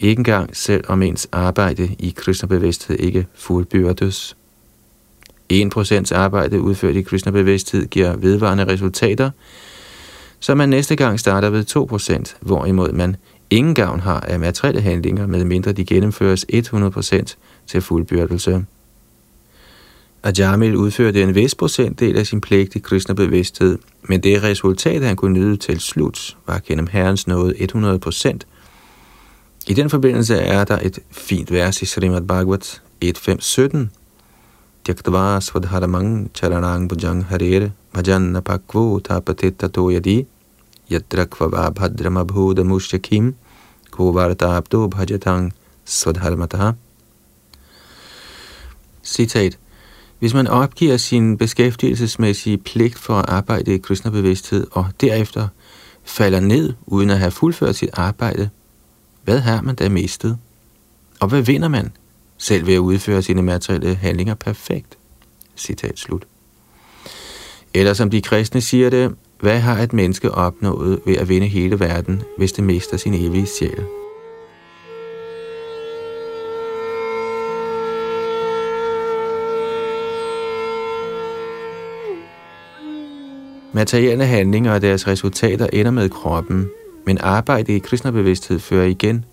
ikke 0.00 0.20
engang 0.20 0.56
selv 0.56 0.84
om 0.88 1.02
ens 1.02 1.28
arbejde 1.32 1.96
i 1.98 2.14
kristnebevidsthed 2.16 2.96
ikke 2.96 3.26
fuldbyrdes. 3.34 4.36
1% 5.52 6.14
arbejde 6.14 6.60
udført 6.60 6.96
i 6.96 7.02
kristnebevidsthed 7.02 7.86
giver 7.86 8.16
vedvarende 8.16 8.66
resultater, 8.66 9.30
så 10.40 10.54
man 10.54 10.68
næste 10.68 10.96
gang 10.96 11.20
starter 11.20 11.50
ved 11.50 11.64
2%, 12.30 12.36
hvorimod 12.40 12.92
man 12.92 13.16
ingen 13.50 13.74
gavn 13.74 14.00
har 14.00 14.20
af 14.20 14.40
materielle 14.40 14.80
handlinger, 14.80 15.26
medmindre 15.26 15.72
de 15.72 15.84
gennemføres 15.84 16.46
100% 16.52 17.34
til 17.66 17.80
fuldbyrdelse. 17.80 18.64
Ajamil 20.22 20.76
udførte 20.76 21.22
en 21.22 21.34
vis 21.34 21.54
procentdel 21.54 22.18
af 22.18 22.26
sin 22.26 22.40
pligt 22.40 22.74
i 22.74 22.78
kristne 22.78 23.14
bevidsthed, 23.14 23.78
men 24.02 24.22
det 24.22 24.42
resultat, 24.42 25.02
han 25.02 25.16
kunne 25.16 25.40
nyde 25.40 25.56
til 25.56 25.80
slut, 25.80 26.36
var 26.46 26.60
gennem 26.66 26.86
Herrens 26.86 27.26
nåde 27.26 27.54
100 27.62 27.98
procent. 27.98 28.46
I 29.66 29.74
den 29.74 29.90
forbindelse 29.90 30.36
er 30.36 30.64
der 30.64 30.78
et 30.82 30.98
fint 31.10 31.52
vers 31.52 31.82
i 31.82 31.86
Srimad 31.86 32.22
Bhagavat 32.22 32.82
1.5.17. 33.04 33.76
Tyaktva 34.84 35.40
svadharamang 35.40 36.30
charanang 36.34 36.88
bujang 36.88 37.24
harere 37.24 37.72
bhajanna 37.94 38.40
pakvo 38.40 38.98
tapatetta 38.98 39.68
toyadi 39.68 40.26
yatra 40.90 41.24
kvava 41.24 41.70
bhadrama 41.70 42.24
bhuda 42.24 42.64
mushyakim 42.64 43.34
kovartabdo 43.90 44.88
bhajatang 44.88 45.52
svadharmataha. 45.84 46.72
Citat. 49.02 49.61
Hvis 50.22 50.34
man 50.34 50.46
opgiver 50.46 50.96
sin 50.96 51.38
beskæftigelsesmæssige 51.38 52.58
pligt 52.58 52.98
for 52.98 53.14
at 53.14 53.28
arbejde 53.28 53.74
i 53.74 53.78
kristnebevidsthed 53.78 54.66
og 54.72 54.86
derefter 55.00 55.48
falder 56.04 56.40
ned 56.40 56.72
uden 56.86 57.10
at 57.10 57.18
have 57.18 57.30
fuldført 57.30 57.76
sit 57.76 57.90
arbejde, 57.92 58.50
hvad 59.24 59.38
har 59.38 59.60
man 59.60 59.74
da 59.74 59.88
mistet? 59.88 60.38
Og 61.20 61.28
hvad 61.28 61.42
vinder 61.42 61.68
man, 61.68 61.92
selv 62.38 62.66
ved 62.66 62.74
at 62.74 62.78
udføre 62.78 63.22
sine 63.22 63.42
materielle 63.42 63.94
handlinger 63.94 64.34
perfekt? 64.34 64.98
Citat 65.56 65.98
slut. 65.98 66.26
Eller 67.74 67.94
som 67.94 68.10
de 68.10 68.22
kristne 68.22 68.60
siger 68.60 68.90
det, 68.90 69.14
hvad 69.40 69.60
har 69.60 69.78
et 69.78 69.92
menneske 69.92 70.30
opnået 70.30 71.00
ved 71.06 71.16
at 71.16 71.28
vinde 71.28 71.46
hele 71.46 71.80
verden, 71.80 72.22
hvis 72.38 72.52
det 72.52 72.64
mister 72.64 72.96
sin 72.96 73.14
evige 73.14 73.46
sjæl? 73.46 74.01
Materielle 83.74 84.26
handlinger 84.26 84.72
og 84.72 84.82
deres 84.82 85.06
resultater 85.06 85.66
ender 85.72 85.90
med 85.90 86.08
kroppen, 86.08 86.70
men 87.06 87.18
arbejde 87.20 87.76
i 87.76 87.78
kristnebevidsthed 87.78 88.58
fører 88.58 88.86
igen 88.86 89.24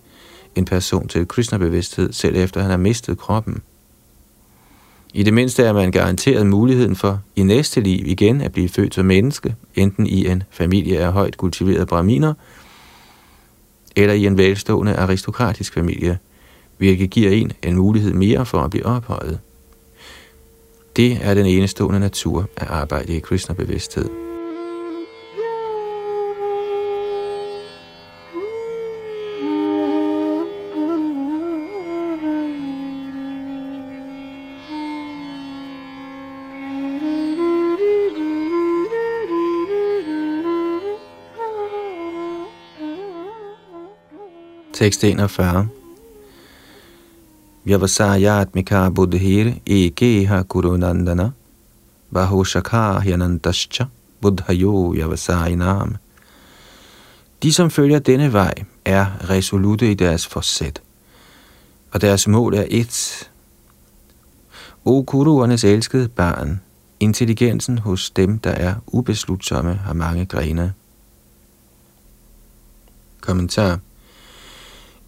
en 0.56 0.64
person 0.64 1.08
til 1.08 1.28
kristnebevidsthed, 1.28 2.12
selv 2.12 2.36
efter 2.36 2.60
han 2.60 2.70
har 2.70 2.76
mistet 2.76 3.18
kroppen. 3.18 3.62
I 5.14 5.22
det 5.22 5.34
mindste 5.34 5.64
er 5.64 5.72
man 5.72 5.90
garanteret 5.90 6.46
muligheden 6.46 6.96
for 6.96 7.20
i 7.36 7.42
næste 7.42 7.80
liv 7.80 8.06
igen 8.06 8.40
at 8.40 8.52
blive 8.52 8.68
født 8.68 8.94
som 8.94 9.06
menneske, 9.06 9.54
enten 9.74 10.06
i 10.06 10.26
en 10.26 10.42
familie 10.50 10.98
af 10.98 11.12
højt 11.12 11.36
kultiverede 11.36 11.86
braminer, 11.86 12.34
eller 13.96 14.14
i 14.14 14.26
en 14.26 14.38
velstående 14.38 14.96
aristokratisk 14.96 15.74
familie, 15.74 16.18
hvilket 16.78 17.10
giver 17.10 17.30
en 17.30 17.52
en 17.62 17.76
mulighed 17.76 18.12
mere 18.12 18.46
for 18.46 18.58
at 18.58 18.70
blive 18.70 18.86
ophøjet. 18.86 19.38
Det 20.96 21.18
er 21.22 21.34
den 21.34 21.46
enestående 21.46 22.00
natur 22.00 22.48
af 22.56 22.66
arbejde 22.68 23.16
i 23.16 23.20
kristnebevidsthed. 23.20 24.04
bevidsthed. 24.04 24.29
Tekst 44.80 45.04
41. 45.04 45.68
Vyavasayatmika 47.64 48.90
buddhir 48.90 49.52
ekeha 49.66 50.42
kurunandana 50.42 51.32
bahushakha 52.14 53.00
hyanantascha 53.00 53.86
buddhayo 54.22 54.90
vyavasayinam. 54.92 55.96
De, 57.42 57.52
som 57.52 57.70
følger 57.70 57.98
denne 57.98 58.32
vej, 58.32 58.54
er 58.84 59.30
resolute 59.30 59.90
i 59.90 59.94
deres 59.94 60.26
forsæt, 60.26 60.82
og 61.92 62.00
deres 62.00 62.28
mål 62.28 62.54
er 62.54 62.64
et. 62.70 63.30
O 64.84 65.02
kuruernes 65.02 65.64
elskede 65.64 66.08
barn, 66.08 66.60
intelligensen 67.00 67.78
hos 67.78 68.10
dem, 68.10 68.38
der 68.38 68.50
er 68.52 68.74
ubeslutsomme, 68.86 69.74
har 69.74 69.92
mange 69.92 70.26
grene. 70.26 70.72
Kommentar 73.20 73.78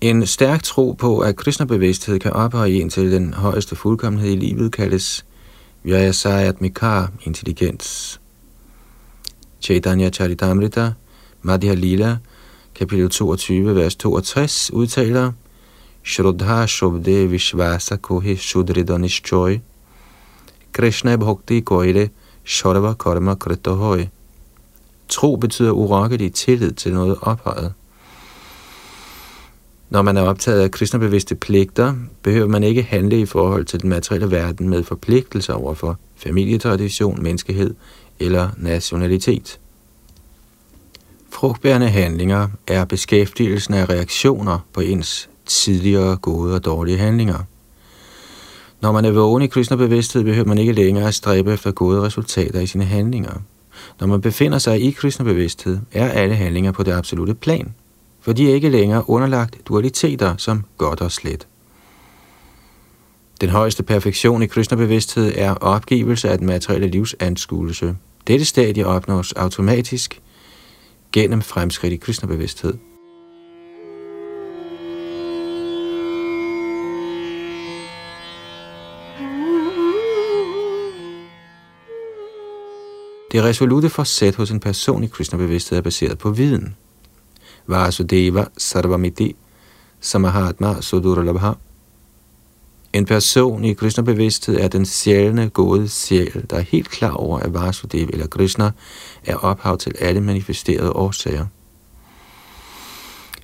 en 0.03 0.27
stærk 0.27 0.63
tro 0.63 0.93
på, 0.93 1.19
at 1.19 1.37
Krishna-bevidsthed 1.37 2.19
kan 2.19 2.33
ophøje 2.33 2.71
en 2.71 2.91
til 2.91 3.13
den 3.13 3.35
højeste 3.35 3.77
fuldkommenhed 3.77 4.31
i 4.31 4.37
livet, 4.37 4.73
kaldes 4.73 5.25
Vyayasayat 5.85 6.61
Mikar, 6.61 7.13
intelligens. 7.23 8.21
Chaitanya 9.61 10.11
Charitamrita, 10.11 10.93
Madhya 11.43 11.75
Lila, 11.75 12.17
kapitel 12.75 13.11
22, 13.11 13.75
vers 13.75 13.97
62, 13.97 14.73
udtaler 14.73 15.33
Shraddha 16.05 16.67
Shobde 16.67 17.31
Vishvasa 17.31 17.97
Kohi 17.97 18.37
Shudridanishchoy 18.37 19.59
Krishna 20.73 21.17
Bhakti 21.17 21.61
Koile 21.61 22.11
Sharva 22.45 22.95
Karma 22.95 23.35
Kritohoy 23.35 24.07
Tro 25.09 25.37
betyder 25.37 25.71
urokkelig 25.71 26.35
tillid 26.35 26.73
til 26.73 26.93
noget 26.93 27.17
ophøjet. 27.21 27.73
Når 29.93 30.03
man 30.03 30.17
er 30.17 30.23
optaget 30.23 30.61
af 30.61 30.71
kristnebevidste 30.71 31.35
pligter, 31.35 31.95
behøver 32.23 32.49
man 32.49 32.63
ikke 32.63 32.83
handle 32.83 33.21
i 33.21 33.27
forhold 33.27 33.65
til 33.65 33.83
den 33.83 33.89
materielle 33.89 34.31
verden 34.31 34.69
med 34.69 34.83
forpligtelser 34.83 35.55
over 35.55 35.75
for 35.75 35.99
familietradition, 36.17 37.23
menneskehed 37.23 37.75
eller 38.21 38.49
nationalitet. 38.57 39.59
Frugtbærende 41.31 41.89
handlinger 41.89 42.49
er 42.67 42.85
beskæftigelsen 42.85 43.75
af 43.75 43.89
reaktioner 43.89 44.59
på 44.73 44.81
ens 44.81 45.29
tidligere 45.47 46.17
gode 46.17 46.55
og 46.55 46.65
dårlige 46.65 46.99
handlinger. 46.99 47.39
Når 48.81 48.93
man 48.93 49.05
er 49.05 49.11
vågen 49.11 49.43
i 49.43 49.47
kristnebevidsthed, 49.47 50.25
behøver 50.25 50.49
man 50.49 50.59
ikke 50.59 50.73
længere 50.73 51.09
at 51.09 51.15
stræbe 51.15 51.53
efter 51.53 51.71
gode 51.71 52.03
resultater 52.03 52.61
i 52.61 52.67
sine 52.67 52.85
handlinger. 52.85 53.35
Når 54.01 54.07
man 54.07 54.21
befinder 54.21 54.59
sig 54.59 54.81
i 54.81 54.91
kristnebevidsthed, 54.91 55.79
er 55.93 56.09
alle 56.09 56.35
handlinger 56.35 56.73
på 56.73 56.83
det 56.83 56.93
absolute 56.93 57.35
plan– 57.35 57.75
for 58.23 58.33
de 58.33 58.51
er 58.51 58.55
ikke 58.55 58.69
længere 58.69 59.11
underlagt 59.11 59.69
dualiteter 59.69 60.37
som 60.37 60.65
godt 60.79 61.01
og 61.01 61.13
slet. 61.13 61.47
Den 63.41 63.51
højeste 63.51 63.83
perfektion 63.83 64.43
i 64.43 64.47
Krishna-bevidsthed 64.47 65.33
er 65.37 65.55
opgivelse 65.55 66.29
af 66.31 66.39
den 66.39 66.47
materielle 66.47 66.87
livsanskuelse. 66.87 67.97
Dette 68.27 68.45
stadie 68.45 68.87
opnås 68.87 69.33
automatisk 69.33 70.21
gennem 71.13 71.43
fremskridt 71.43 71.93
i 71.93 71.97
Krishna-bevidsthed. 71.97 72.75
Det 83.33 83.43
resolute 83.43 83.89
forsæt 83.89 84.35
hos 84.35 84.51
en 84.51 84.61
person 84.61 85.05
i 85.05 85.07
Krishna-bevidsthed 85.07 85.79
er 85.79 85.83
baseret 85.83 86.19
på 86.19 86.31
viden– 86.31 86.77
Vasudeva 87.67 88.45
Sarvamiti 88.59 89.37
Samahatma 90.01 90.81
Sudurlabha. 90.81 91.53
En 92.93 93.07
person 93.07 93.65
i 93.65 93.73
Krishna-bevidsthed 93.73 94.61
er 94.61 94.69
den 94.69 94.87
sjældne 94.87 95.49
gode 95.49 95.89
sjæl, 95.89 96.45
der 96.51 96.57
er 96.57 96.61
helt 96.61 96.91
klar 96.91 97.13
over, 97.13 97.39
at 97.39 97.55
Vasudeva 97.55 98.11
eller 98.13 98.27
Krishna 98.27 98.71
er 99.27 99.37
ophav 99.37 99.79
til 99.79 99.95
alle 100.01 100.21
manifesterede 100.21 100.93
årsager. 100.93 101.47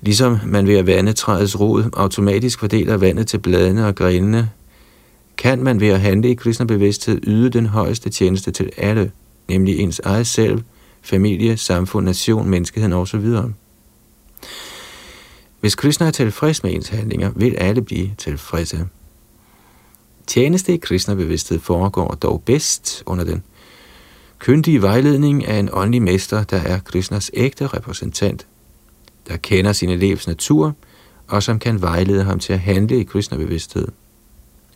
Ligesom 0.00 0.38
man 0.46 0.66
ved 0.66 0.74
at 0.74 0.86
vande 0.86 1.12
træets 1.12 1.60
rod 1.60 1.90
automatisk 1.92 2.58
fordeler 2.58 2.96
vandet 2.96 3.26
til 3.26 3.38
bladene 3.38 3.86
og 3.86 3.94
grenene, 3.94 4.50
kan 5.36 5.62
man 5.62 5.80
ved 5.80 5.88
at 5.88 6.00
handle 6.00 6.30
i 6.30 6.34
Krishna-bevidsthed 6.34 7.20
yde 7.26 7.50
den 7.50 7.66
højeste 7.66 8.10
tjeneste 8.10 8.50
til 8.50 8.70
alle, 8.76 9.12
nemlig 9.48 9.78
ens 9.78 10.00
eget 10.04 10.26
selv, 10.26 10.62
familie, 11.02 11.56
samfund, 11.56 12.06
nation, 12.06 12.48
menneskeheden 12.48 12.92
osv. 12.92 13.26
Hvis 15.60 15.74
Krishna 15.74 16.06
er 16.06 16.10
tilfreds 16.10 16.62
med 16.62 16.74
ens 16.74 16.88
handlinger, 16.88 17.30
vil 17.36 17.54
alle 17.54 17.82
blive 17.82 18.10
tilfredse. 18.18 18.86
Tjeneste 20.26 20.74
i 20.74 20.76
Krishna-bevidsthed 20.76 21.60
foregår 21.60 22.14
dog 22.14 22.42
bedst 22.46 23.02
under 23.06 23.24
den 23.24 23.42
kyndige 24.38 24.82
vejledning 24.82 25.46
af 25.46 25.58
en 25.58 25.68
åndelig 25.72 26.02
mester, 26.02 26.44
der 26.44 26.56
er 26.56 26.78
Krishnas 26.80 27.30
ægte 27.34 27.66
repræsentant, 27.66 28.46
der 29.28 29.36
kender 29.36 29.72
sin 29.72 29.90
elevs 29.90 30.26
natur, 30.26 30.74
og 31.28 31.42
som 31.42 31.58
kan 31.58 31.82
vejlede 31.82 32.24
ham 32.24 32.38
til 32.38 32.52
at 32.52 32.60
handle 32.60 33.00
i 33.00 33.04
Krishna-bevidsthed. 33.04 33.88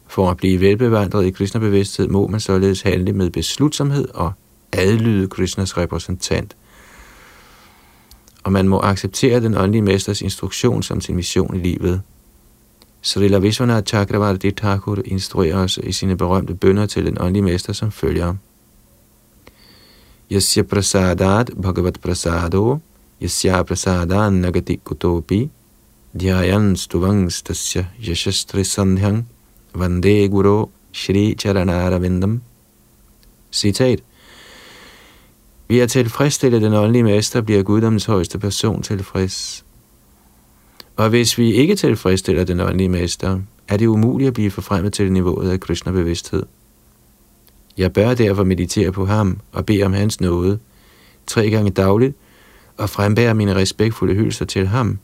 For 0.07 0.31
at 0.31 0.37
blive 0.37 0.61
velbevandret 0.61 1.27
i 1.27 1.31
Krishna-bevidsthed 1.31 2.09
må 2.09 2.27
man 2.27 2.41
således 2.41 2.83
handle 2.83 3.13
med 3.13 3.31
beslutsomhed 3.31 4.09
og 4.15 4.33
adlyde 4.73 5.29
Krishnas 5.29 5.77
repræsentant– 5.77 6.57
og 8.45 8.53
man 8.53 8.69
må 8.69 8.81
acceptere 8.81 9.41
den 9.41 9.55
åndelige 9.55 9.83
mesters 9.83 10.23
instruktion 10.23 10.83
som 10.83 11.01
sin 11.01 11.17
mission 11.17 11.57
i 11.57 11.59
livet. 11.59 12.01
Srila 13.03 13.39
Vishwanath 13.39 13.87
Chakravarti 13.87 14.51
Thakur 14.51 15.03
instruerer 15.05 15.65
os 15.65 15.79
i 15.83 15.93
sine 15.93 16.17
berømte 16.17 16.55
bønder 16.55 16.87
til 16.87 17.07
den 17.07 17.21
åndelige 17.21 17.43
mester, 17.43 17.73
som 17.73 17.91
følger. 17.91 18.35
Yasya 20.31 20.63
prasadat 20.63 21.51
bhagavat 21.63 22.01
prasado, 22.01 22.79
yasya 23.23 23.63
prasadan 23.63 24.33
nagati 24.33 24.77
kutopi, 24.85 25.51
dhyayan 26.15 26.77
stuvangstasya 26.77 27.85
yashastri 28.09 28.65
sandhyang, 28.65 29.27
vande 29.75 30.29
guru 30.29 30.67
shri 30.93 31.35
charanaravindam. 31.35 32.41
Citat. 33.53 34.01
Ved 35.73 35.81
at 35.81 35.91
tilfredsstille 35.91 36.61
den 36.61 36.73
åndelige 36.73 37.03
mester, 37.03 37.41
bliver 37.41 37.63
guddommens 37.63 38.05
højeste 38.05 38.39
person 38.39 38.83
tilfreds. 38.83 39.65
Og 40.97 41.09
hvis 41.09 41.39
vi 41.39 41.53
ikke 41.53 41.77
tilfredsstiller 41.77 42.45
den 42.45 42.61
åndelige 42.61 42.89
mester, 42.89 43.41
er 43.69 43.77
det 43.77 43.87
umuligt 43.87 44.29
at 44.29 44.35
blive 44.35 44.51
forfremmet 44.51 44.93
til 44.93 45.13
niveauet 45.13 45.51
af 45.51 45.61
Krishna-bevidsthed. 45.61 46.43
Jeg 47.79 47.93
bør 47.93 48.15
derfor 48.15 48.45
meditere 48.45 48.93
på 48.93 49.07
ham 49.07 49.41
og 49.53 49.67
bede 49.67 49.83
om 49.83 49.93
hans 49.93 50.21
nåde 50.21 50.59
tre 51.27 51.51
gange 51.51 51.71
dagligt 51.71 52.17
og 52.77 52.91
frembære 52.91 53.35
mine 53.35 53.55
respektfulde 53.55 54.15
hylser 54.15 54.45
til 54.45 54.67
ham, 54.67 54.99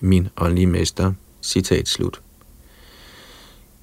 min 0.00 0.28
åndelige 0.36 0.66
mester. 0.66 1.12
Citat 1.42 1.88
slut. 1.88 2.20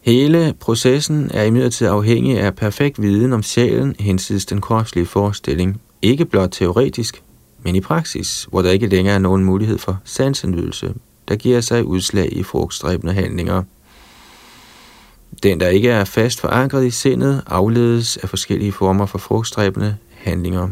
Hele 0.04 0.54
processen 0.60 1.32
er 1.34 1.44
imidlertid 1.44 1.88
afhængig 1.88 2.40
af 2.40 2.56
perfekt 2.56 3.02
viden 3.02 3.34
om 3.34 3.44
sjælen 3.44 3.96
hensides 4.00 4.46
den 4.46 4.62
kropslige 4.62 5.06
forestilling, 5.06 5.82
ikke 6.02 6.26
blot 6.26 6.50
teoretisk, 6.52 7.24
men 7.64 7.76
i 7.76 7.82
praksis, 7.82 8.48
hvor 8.50 8.62
der 8.62 8.72
ikke 8.72 8.88
længere 8.88 9.16
er 9.16 9.20
nogen 9.20 9.44
mulighed 9.44 9.78
for 9.78 10.00
sansenydelse, 10.04 10.94
der 11.28 11.36
giver 11.36 11.62
sig 11.62 11.86
udslag 11.86 12.34
i 12.34 12.44
frugtstræbende 12.44 13.14
handlinger. 13.14 13.64
Den, 15.44 15.60
der 15.60 15.68
ikke 15.68 15.90
er 15.90 16.06
fast 16.06 16.42
forankret 16.42 16.86
i 16.86 16.92
sindet, 16.92 17.44
afledes 17.48 18.18
af 18.18 18.30
forskellige 18.30 18.72
former 18.72 19.06
for 19.06 19.18
frugtstræbende 19.18 19.98
handlinger. 20.12 20.70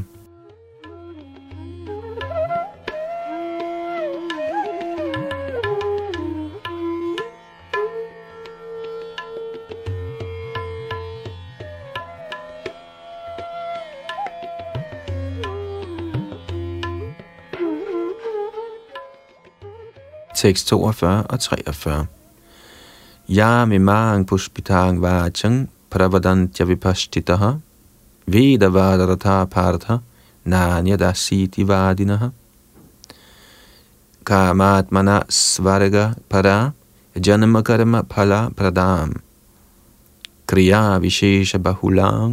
tekst 20.41 20.73
42 20.73 21.13
og 21.29 21.39
43. 21.39 22.07
Ja 23.29 23.65
mi 23.65 23.79
mimang 23.79 24.25
pushpitang 24.25 24.99
vachang 24.99 25.57
pravadantya 25.91 26.65
vipashtitaha 26.65 27.51
vedavadaratha 28.27 29.39
partha 29.55 30.01
nanya 30.45 30.97
dasiti 30.97 31.63
vadinaha 31.63 32.31
कामात्मना 34.25 35.17
स्वर्ग 35.31 35.95
परा 36.31 36.57
जन्म 37.15 37.59
कर्म 37.67 37.99
फल 38.11 38.33
प्रदाम 38.57 39.13
क्रिया 40.49 40.81
विशेष 41.05 41.55
बहुलां 41.67 42.29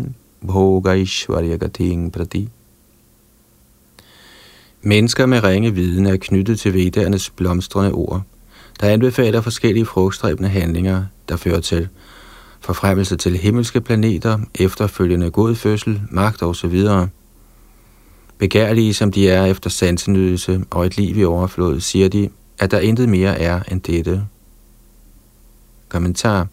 भोगैश्वर्य 0.50 1.56
गतिं 1.62 1.98
prati 2.16 2.42
Mennesker 4.82 5.26
med 5.26 5.44
ringe 5.44 5.74
viden 5.74 6.06
er 6.06 6.16
knyttet 6.16 6.60
til 6.60 6.74
vedernes 6.74 7.30
blomstrende 7.30 7.92
ord, 7.92 8.22
der 8.80 8.88
anbefaler 8.88 9.40
forskellige 9.40 9.86
frugtstræbende 9.86 10.48
handlinger, 10.48 11.04
der 11.28 11.36
fører 11.36 11.60
til 11.60 11.88
forfremmelse 12.60 13.16
til 13.16 13.36
himmelske 13.36 13.80
planeter, 13.80 14.38
efterfølgende 14.54 15.30
god 15.30 15.54
fødsel, 15.54 16.02
magt 16.10 16.42
osv. 16.42 16.84
Begærlige 18.38 18.94
som 18.94 19.12
de 19.12 19.30
er 19.30 19.44
efter 19.44 19.70
sansenydelse 19.70 20.64
og 20.70 20.86
et 20.86 20.96
liv 20.96 21.16
i 21.16 21.24
overflod, 21.24 21.80
siger 21.80 22.08
de, 22.08 22.28
at 22.58 22.70
der 22.70 22.78
intet 22.78 23.08
mere 23.08 23.40
er 23.40 23.62
end 23.62 23.80
dette. 23.80 24.26
Kommentar 25.88 26.46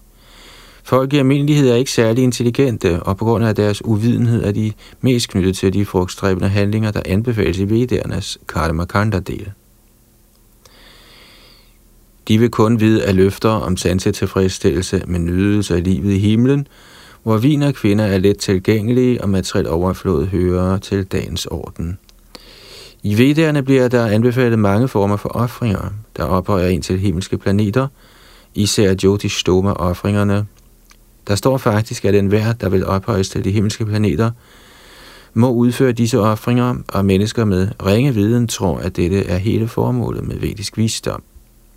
Folk 0.86 1.14
i 1.14 1.18
almindelighed 1.18 1.70
er 1.70 1.76
ikke 1.76 1.92
særlig 1.92 2.24
intelligente, 2.24 3.04
og 3.04 3.18
på 3.18 3.26
grund 3.26 3.46
af 3.46 3.56
deres 3.56 3.86
uvidenhed 3.86 4.44
er 4.44 4.52
de 4.52 4.74
mest 5.02 5.30
knyttet 5.30 5.58
til 5.58 5.74
de 5.74 5.86
frugtstræbende 5.86 6.50
handlinger, 6.50 6.92
der 6.92 7.02
anbefales 7.06 7.58
i 7.58 7.70
vedernes 7.70 8.38
karmakanda-del. 8.48 9.52
De 12.28 12.38
vil 12.38 12.50
kun 12.50 12.80
vide 12.80 13.04
af 13.06 13.16
løfter 13.16 13.50
om 13.50 13.78
sanset 13.78 14.16
tilfredsstillelse 14.16 15.04
med 15.08 15.20
nydelse 15.20 15.76
af 15.76 15.84
livet 15.84 16.14
i 16.14 16.18
himlen, 16.18 16.68
hvor 17.24 17.38
vin 17.38 17.62
og 17.62 17.74
kvinder 17.74 18.06
er 18.06 18.18
let 18.18 18.38
tilgængelige 18.38 19.22
og 19.22 19.30
materielt 19.30 19.68
overflod 19.68 20.26
hører 20.26 20.78
til 20.78 21.04
dagens 21.04 21.46
orden. 21.46 21.98
I 23.04 23.18
vedderne 23.18 23.64
bliver 23.64 23.88
der 23.88 24.06
anbefalet 24.06 24.60
mange 24.60 24.88
former 24.88 25.18
for 25.18 25.30
ofringer, 25.30 25.94
der 26.18 26.24
ophøjer 26.24 26.68
ind 26.68 26.84
til 26.84 27.00
himmelske 27.00 27.38
planeter, 27.38 27.88
især 28.56 28.96
Jyotish 29.04 29.38
Stoma 29.40 29.72
offringerne 29.72 30.46
der 31.28 31.36
står 31.36 31.58
faktisk, 31.58 32.06
at 32.06 32.16
enhver, 32.16 32.54
der 32.54 32.70
vil 32.70 32.86
ophøjes 32.86 33.30
til 33.30 33.44
de 33.44 33.52
himmelske 33.52 33.86
planeter, 33.86 34.32
må 35.34 35.52
udføre 35.52 35.92
disse 35.92 36.20
ofringer, 36.20 36.76
og 36.88 37.06
mennesker 37.06 37.46
med 37.46 37.68
ringe 37.86 38.14
viden 38.14 38.48
tror, 38.48 38.78
at 38.78 38.96
dette 38.96 39.26
er 39.26 39.38
hele 39.38 39.68
formålet 39.68 40.28
med 40.28 40.36
vedisk 40.36 40.78
visdom. 40.78 41.24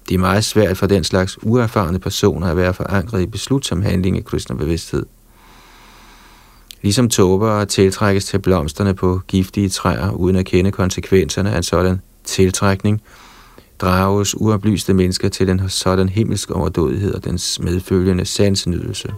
Det 0.08 0.14
er 0.14 0.18
meget 0.18 0.44
svært 0.44 0.76
for 0.76 0.86
den 0.86 1.04
slags 1.04 1.38
uerfarne 1.42 1.98
personer 1.98 2.46
at 2.46 2.56
være 2.56 2.74
forankret 2.74 3.22
i 3.22 3.26
beslutsom 3.26 3.82
handling 3.82 4.18
i 4.18 4.20
kristne 4.20 4.56
bevidsthed. 4.56 5.06
Ligesom 6.82 7.08
tåber 7.08 7.64
tiltrækkes 7.64 8.24
til 8.24 8.38
blomsterne 8.38 8.94
på 8.94 9.20
giftige 9.28 9.68
træer 9.68 10.10
uden 10.10 10.36
at 10.36 10.46
kende 10.46 10.72
konsekvenserne 10.72 11.50
af 11.50 11.56
en 11.56 11.62
sådan 11.62 12.00
tiltrækning, 12.24 13.02
drages 13.78 14.40
uoplyste 14.40 14.94
mennesker 14.94 15.28
til 15.28 15.46
den 15.46 15.68
sådan 15.68 16.08
himmelsk 16.08 16.50
overdådighed 16.50 17.14
og 17.14 17.24
dens 17.24 17.60
medfølgende 17.60 18.24
sansenydelse. 18.24 19.12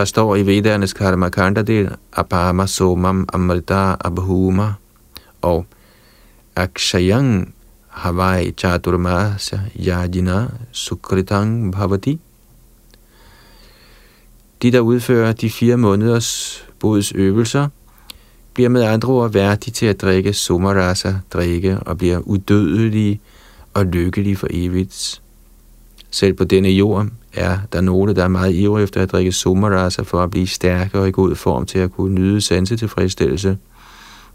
Der 0.00 0.04
står 0.04 0.36
i 0.36 0.46
Vedernes 0.46 0.92
Karmakanda 0.92 1.62
del 1.62 1.90
Apama 2.12 2.66
Somam 2.66 3.28
Amrita 3.32 3.96
Abhuma 4.00 4.72
og 5.42 5.66
Akshayang 6.56 7.54
Havai 7.88 8.52
Chaturmasya 8.56 9.60
Yajina 9.76 10.46
Sukritang 10.72 11.72
Bhavati. 11.72 12.20
De, 14.62 14.72
der 14.72 14.80
udfører 14.80 15.32
de 15.32 15.50
fire 15.50 15.76
måneders 15.76 16.62
bods 16.78 17.12
øvelser, 17.12 17.68
bliver 18.54 18.68
med 18.68 18.82
andre 18.82 19.08
ord 19.08 19.32
værdige 19.32 19.72
til 19.72 19.86
at 19.86 20.00
drikke 20.00 20.32
somarasa 20.32 21.14
drikke 21.32 21.80
og 21.80 21.98
bliver 21.98 22.18
udødelige 22.18 23.20
og 23.74 23.86
lykkelige 23.86 24.36
for 24.36 24.48
evigt. 24.50 25.22
Selv 26.10 26.32
på 26.32 26.44
denne 26.44 26.68
jord 26.68 27.06
er 27.32 27.58
der 27.72 27.80
nogle, 27.80 28.14
der 28.14 28.24
er 28.24 28.28
meget 28.28 28.54
ivrige 28.54 28.84
efter 28.84 29.02
at 29.02 29.12
drikke 29.12 29.32
sumarasa 29.32 30.02
for 30.02 30.22
at 30.22 30.30
blive 30.30 30.46
stærke 30.46 30.98
og 30.98 31.08
i 31.08 31.10
god 31.10 31.34
form 31.34 31.66
til 31.66 31.78
at 31.78 31.92
kunne 31.92 32.14
nyde 32.14 32.40
sanse 32.40 32.76
tilfredsstillelse. 32.76 33.58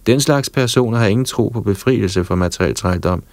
Den 0.06 0.22
slags 0.22 0.50
personer 0.50 0.98
har 0.98 1.06
ingen 1.06 1.26
tro 1.26 1.50
på 1.50 1.62
befrielse 1.62 2.24
fra 2.24 2.36
materiel 2.36 2.76
trældom 2.76 3.24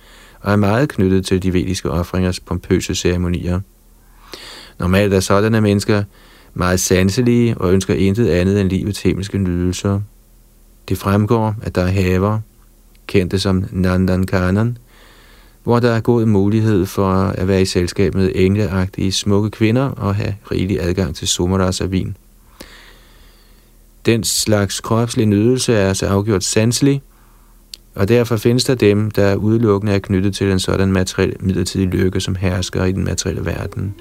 og 0.40 0.52
er 0.52 0.56
meget 0.56 0.88
knyttet 0.88 1.26
til 1.26 1.42
de 1.42 1.52
vediske 1.52 1.90
offringers 1.90 2.40
pompøse 2.40 2.94
ceremonier. 2.94 3.60
Normalt 4.78 5.14
er 5.14 5.20
sådanne 5.20 5.60
mennesker 5.60 6.02
meget 6.54 6.80
sanselige 6.80 7.58
og 7.58 7.72
ønsker 7.72 7.94
intet 7.94 8.28
andet 8.28 8.60
end 8.60 8.68
livets 8.68 9.02
himmelske 9.02 9.38
nydelser. 9.38 10.00
Det 10.88 10.98
fremgår, 10.98 11.54
at 11.62 11.74
der 11.74 11.82
er 11.82 11.90
haver, 11.90 12.38
kendte 13.06 13.38
som 13.38 13.64
Nandankanan, 13.70 14.78
hvor 15.64 15.80
der 15.80 15.90
er 15.90 16.00
god 16.00 16.26
mulighed 16.26 16.86
for 16.86 17.12
at 17.12 17.48
være 17.48 17.62
i 17.62 17.64
selskab 17.64 18.14
med 18.14 18.32
engleagtige 18.34 19.12
smukke 19.12 19.50
kvinder 19.50 19.88
og 19.88 20.14
have 20.14 20.34
rigelig 20.50 20.80
adgang 20.80 21.16
til 21.16 21.28
somaras 21.28 21.80
af 21.80 21.90
vin. 21.90 22.16
Den 24.06 24.24
slags 24.24 24.80
kropslig 24.80 25.26
nydelse 25.26 25.74
er 25.74 25.88
altså 25.88 26.06
afgjort 26.06 26.44
sanselig, 26.44 27.02
og 27.94 28.08
derfor 28.08 28.36
findes 28.36 28.64
der 28.64 28.74
dem, 28.74 29.10
der 29.10 29.34
udelukkende 29.34 29.92
er 29.92 29.98
knyttet 29.98 30.34
til 30.34 30.50
en 30.50 30.58
sådan 30.58 30.92
materiel 30.92 31.36
midlertidig 31.40 31.86
lykke, 31.88 32.20
som 32.20 32.36
hersker 32.36 32.84
i 32.84 32.92
den 32.92 33.04
materielle 33.04 33.46
verden. 33.46 33.94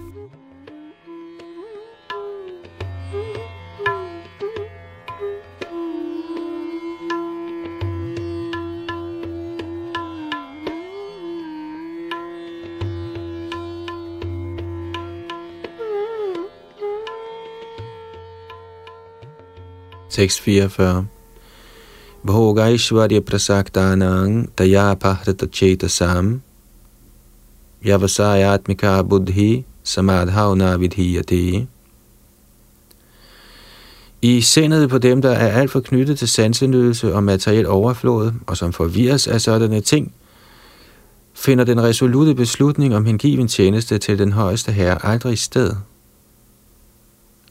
644 20.12 21.08
Bhogaishvarya 22.26 23.22
prasaktanang 23.22 24.50
taya 24.56 24.96
pahrata 24.96 25.48
chetasam. 25.48 26.42
Yavasayatmika 27.84 29.08
buddhi 29.08 29.64
samadhavna 29.84 30.78
vidhiyate. 30.78 31.68
I 34.22 34.42
sindet 34.42 34.90
på 34.90 34.98
dem, 34.98 35.22
der 35.22 35.32
er 35.32 35.60
alt 35.60 35.72
for 35.72 35.80
knyttet 35.80 36.20
til 36.20 36.28
sansenydelse 36.28 37.16
og 37.16 37.24
materiel 37.24 37.68
overflod, 37.68 38.32
og 38.48 38.58
som 38.58 38.74
forvirres 38.74 39.28
af 39.28 39.42
sådanne 39.42 39.82
ting, 39.82 40.14
finder 41.34 41.64
den 41.64 41.84
resolute 41.84 42.36
beslutning 42.36 42.96
om 42.96 43.06
hengiven 43.06 43.48
tjeneste 43.48 43.98
til 43.98 44.20
den 44.20 44.32
højeste 44.32 44.72
herre 44.72 45.06
aldrig 45.06 45.40
sted. 45.40 45.76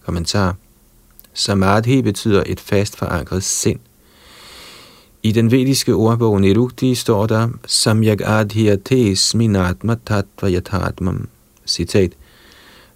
Kommentar. 0.05 0.57
Samadhi 1.35 2.03
betyder 2.03 2.43
et 2.47 2.61
fast 2.61 2.97
forankret 2.97 3.45
sind. 3.45 3.81
I 5.23 5.33
den 5.33 5.51
vediske 5.51 5.95
ordbog 5.95 6.41
Nirukti 6.41 6.95
står 6.95 7.27
der 7.27 7.49
Samyak 7.67 8.21
adhyate 8.25 9.17
sminatma 9.17 9.97
tattva 10.07 10.51
yathatmam. 10.51 11.29
Citat. 11.67 12.13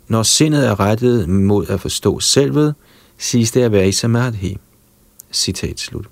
Når 0.09 0.23
sindet 0.23 0.67
er 0.67 0.81
rettet 0.81 1.29
mod 1.29 1.67
at 1.67 1.81
forstå 1.81 2.21
selvet, 2.21 2.75
siges 3.19 3.51
det 3.53 3.63
at 3.63 3.73
være 3.73 3.89
i 3.89 3.93
samadhi. 3.93 4.59
Citat 5.33 5.81
slut. 5.81 6.07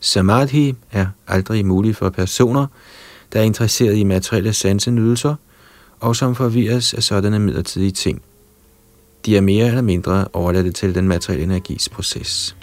Samadhi 0.00 0.74
er 0.92 1.06
aldrig 1.26 1.66
mulig 1.66 1.96
for 1.96 2.10
personer, 2.10 2.66
der 3.32 3.40
er 3.40 3.44
interesseret 3.44 3.96
i 3.96 4.04
materielle 4.04 4.52
sansenydelser, 4.52 5.34
og 6.00 6.16
som 6.16 6.34
forvirres 6.34 6.94
af 6.94 7.02
sådanne 7.02 7.38
midlertidige 7.38 7.90
ting. 7.90 8.22
De 9.24 9.36
er 9.36 9.40
mere 9.40 9.66
eller 9.66 9.82
mindre 9.82 10.28
overladte 10.32 10.72
til 10.72 10.94
den 10.94 11.08
materielle 11.08 11.44
energis 11.44 11.88
proces. 11.88 12.56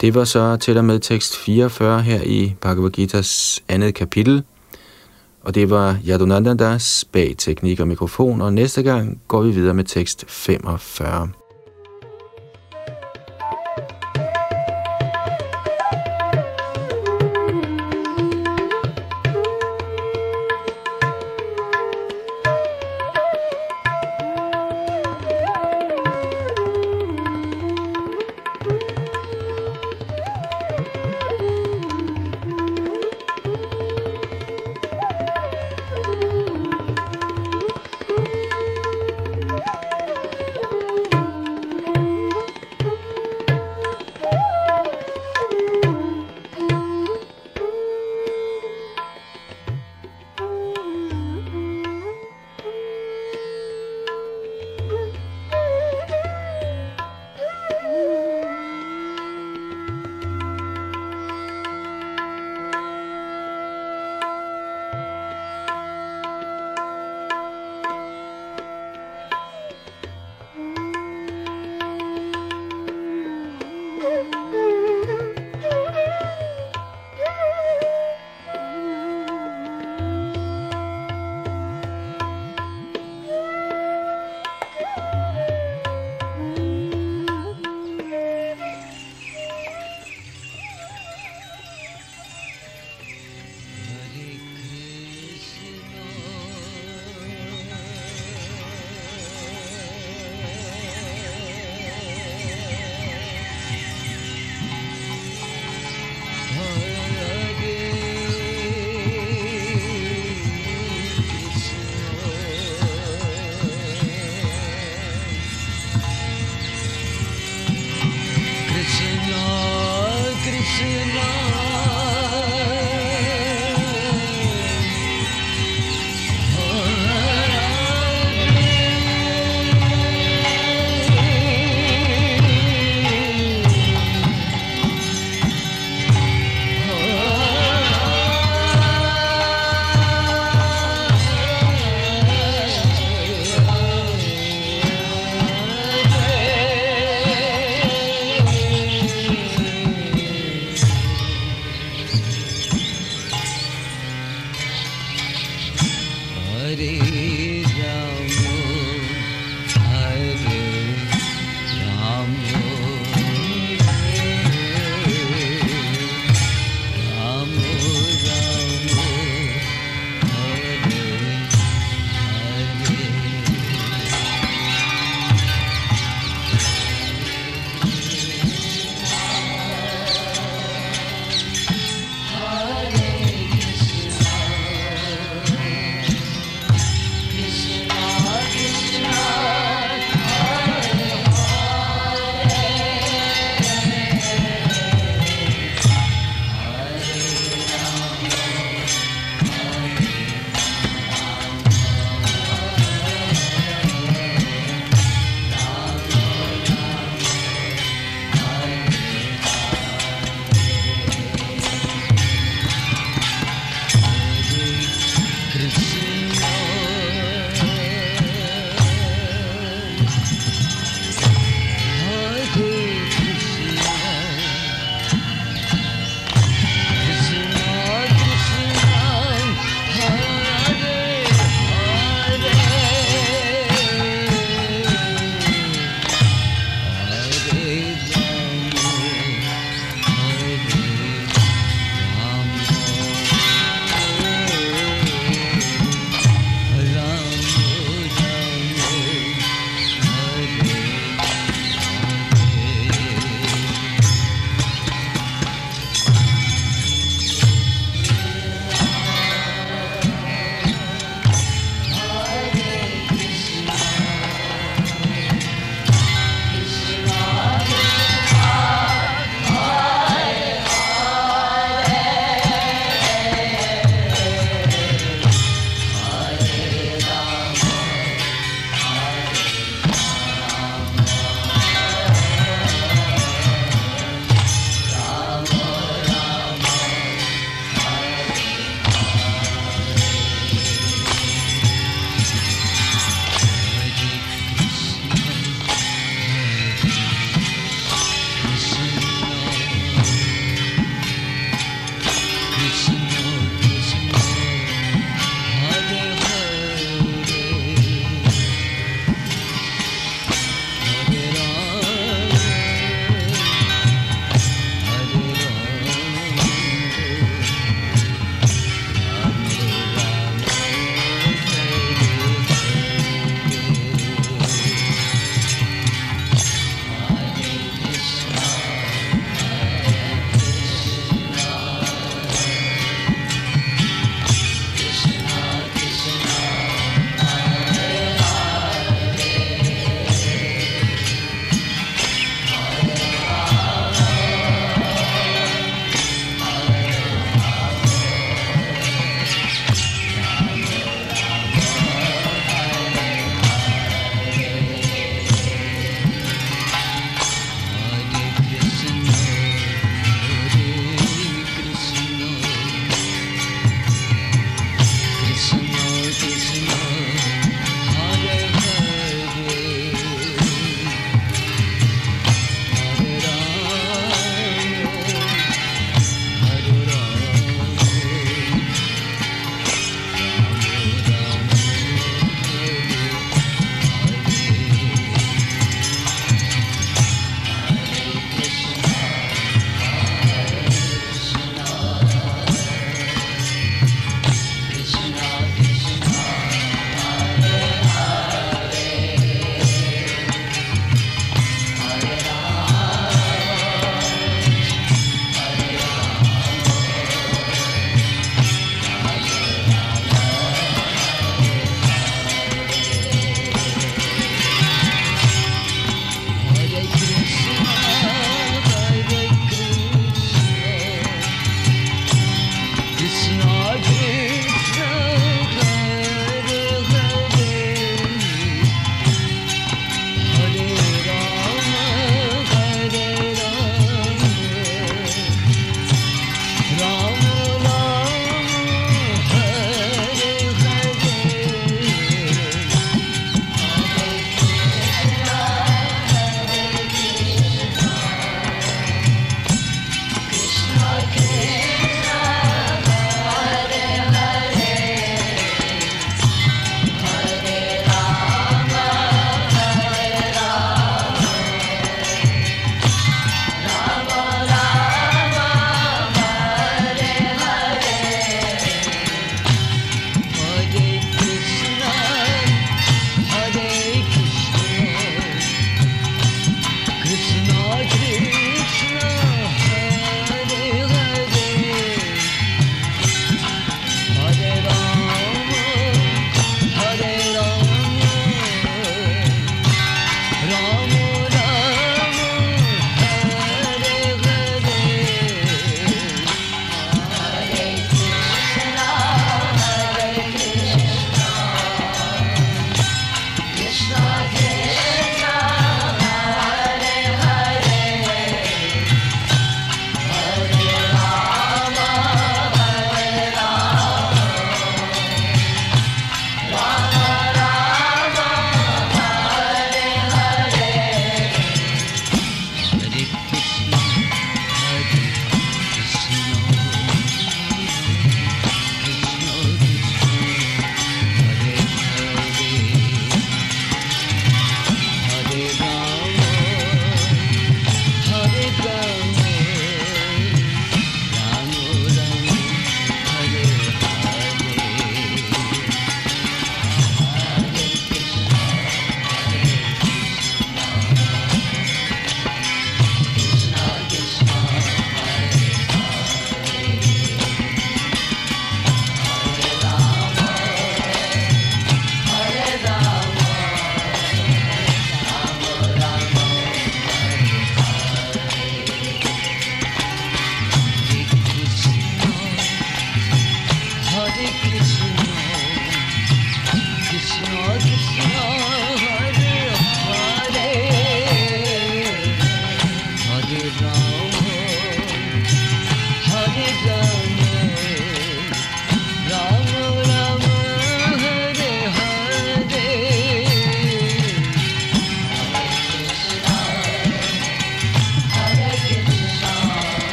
Det 0.00 0.14
var 0.14 0.24
så 0.24 0.56
til 0.56 0.78
og 0.78 0.84
med 0.84 1.00
tekst 1.00 1.36
44 1.36 2.02
her 2.02 2.22
i 2.22 2.54
Bhagavad 2.60 2.98
Gita's 2.98 3.62
andet 3.68 3.94
kapitel– 3.94 4.42
og 5.46 5.54
det 5.54 5.70
var 5.70 5.98
Yadunandandas 6.08 7.04
bag 7.12 7.34
teknik 7.38 7.80
og 7.80 7.88
mikrofon, 7.88 8.40
og 8.40 8.52
næste 8.52 8.82
gang 8.82 9.20
går 9.28 9.42
vi 9.42 9.50
videre 9.50 9.74
med 9.74 9.84
tekst 9.84 10.24
45. 10.28 11.45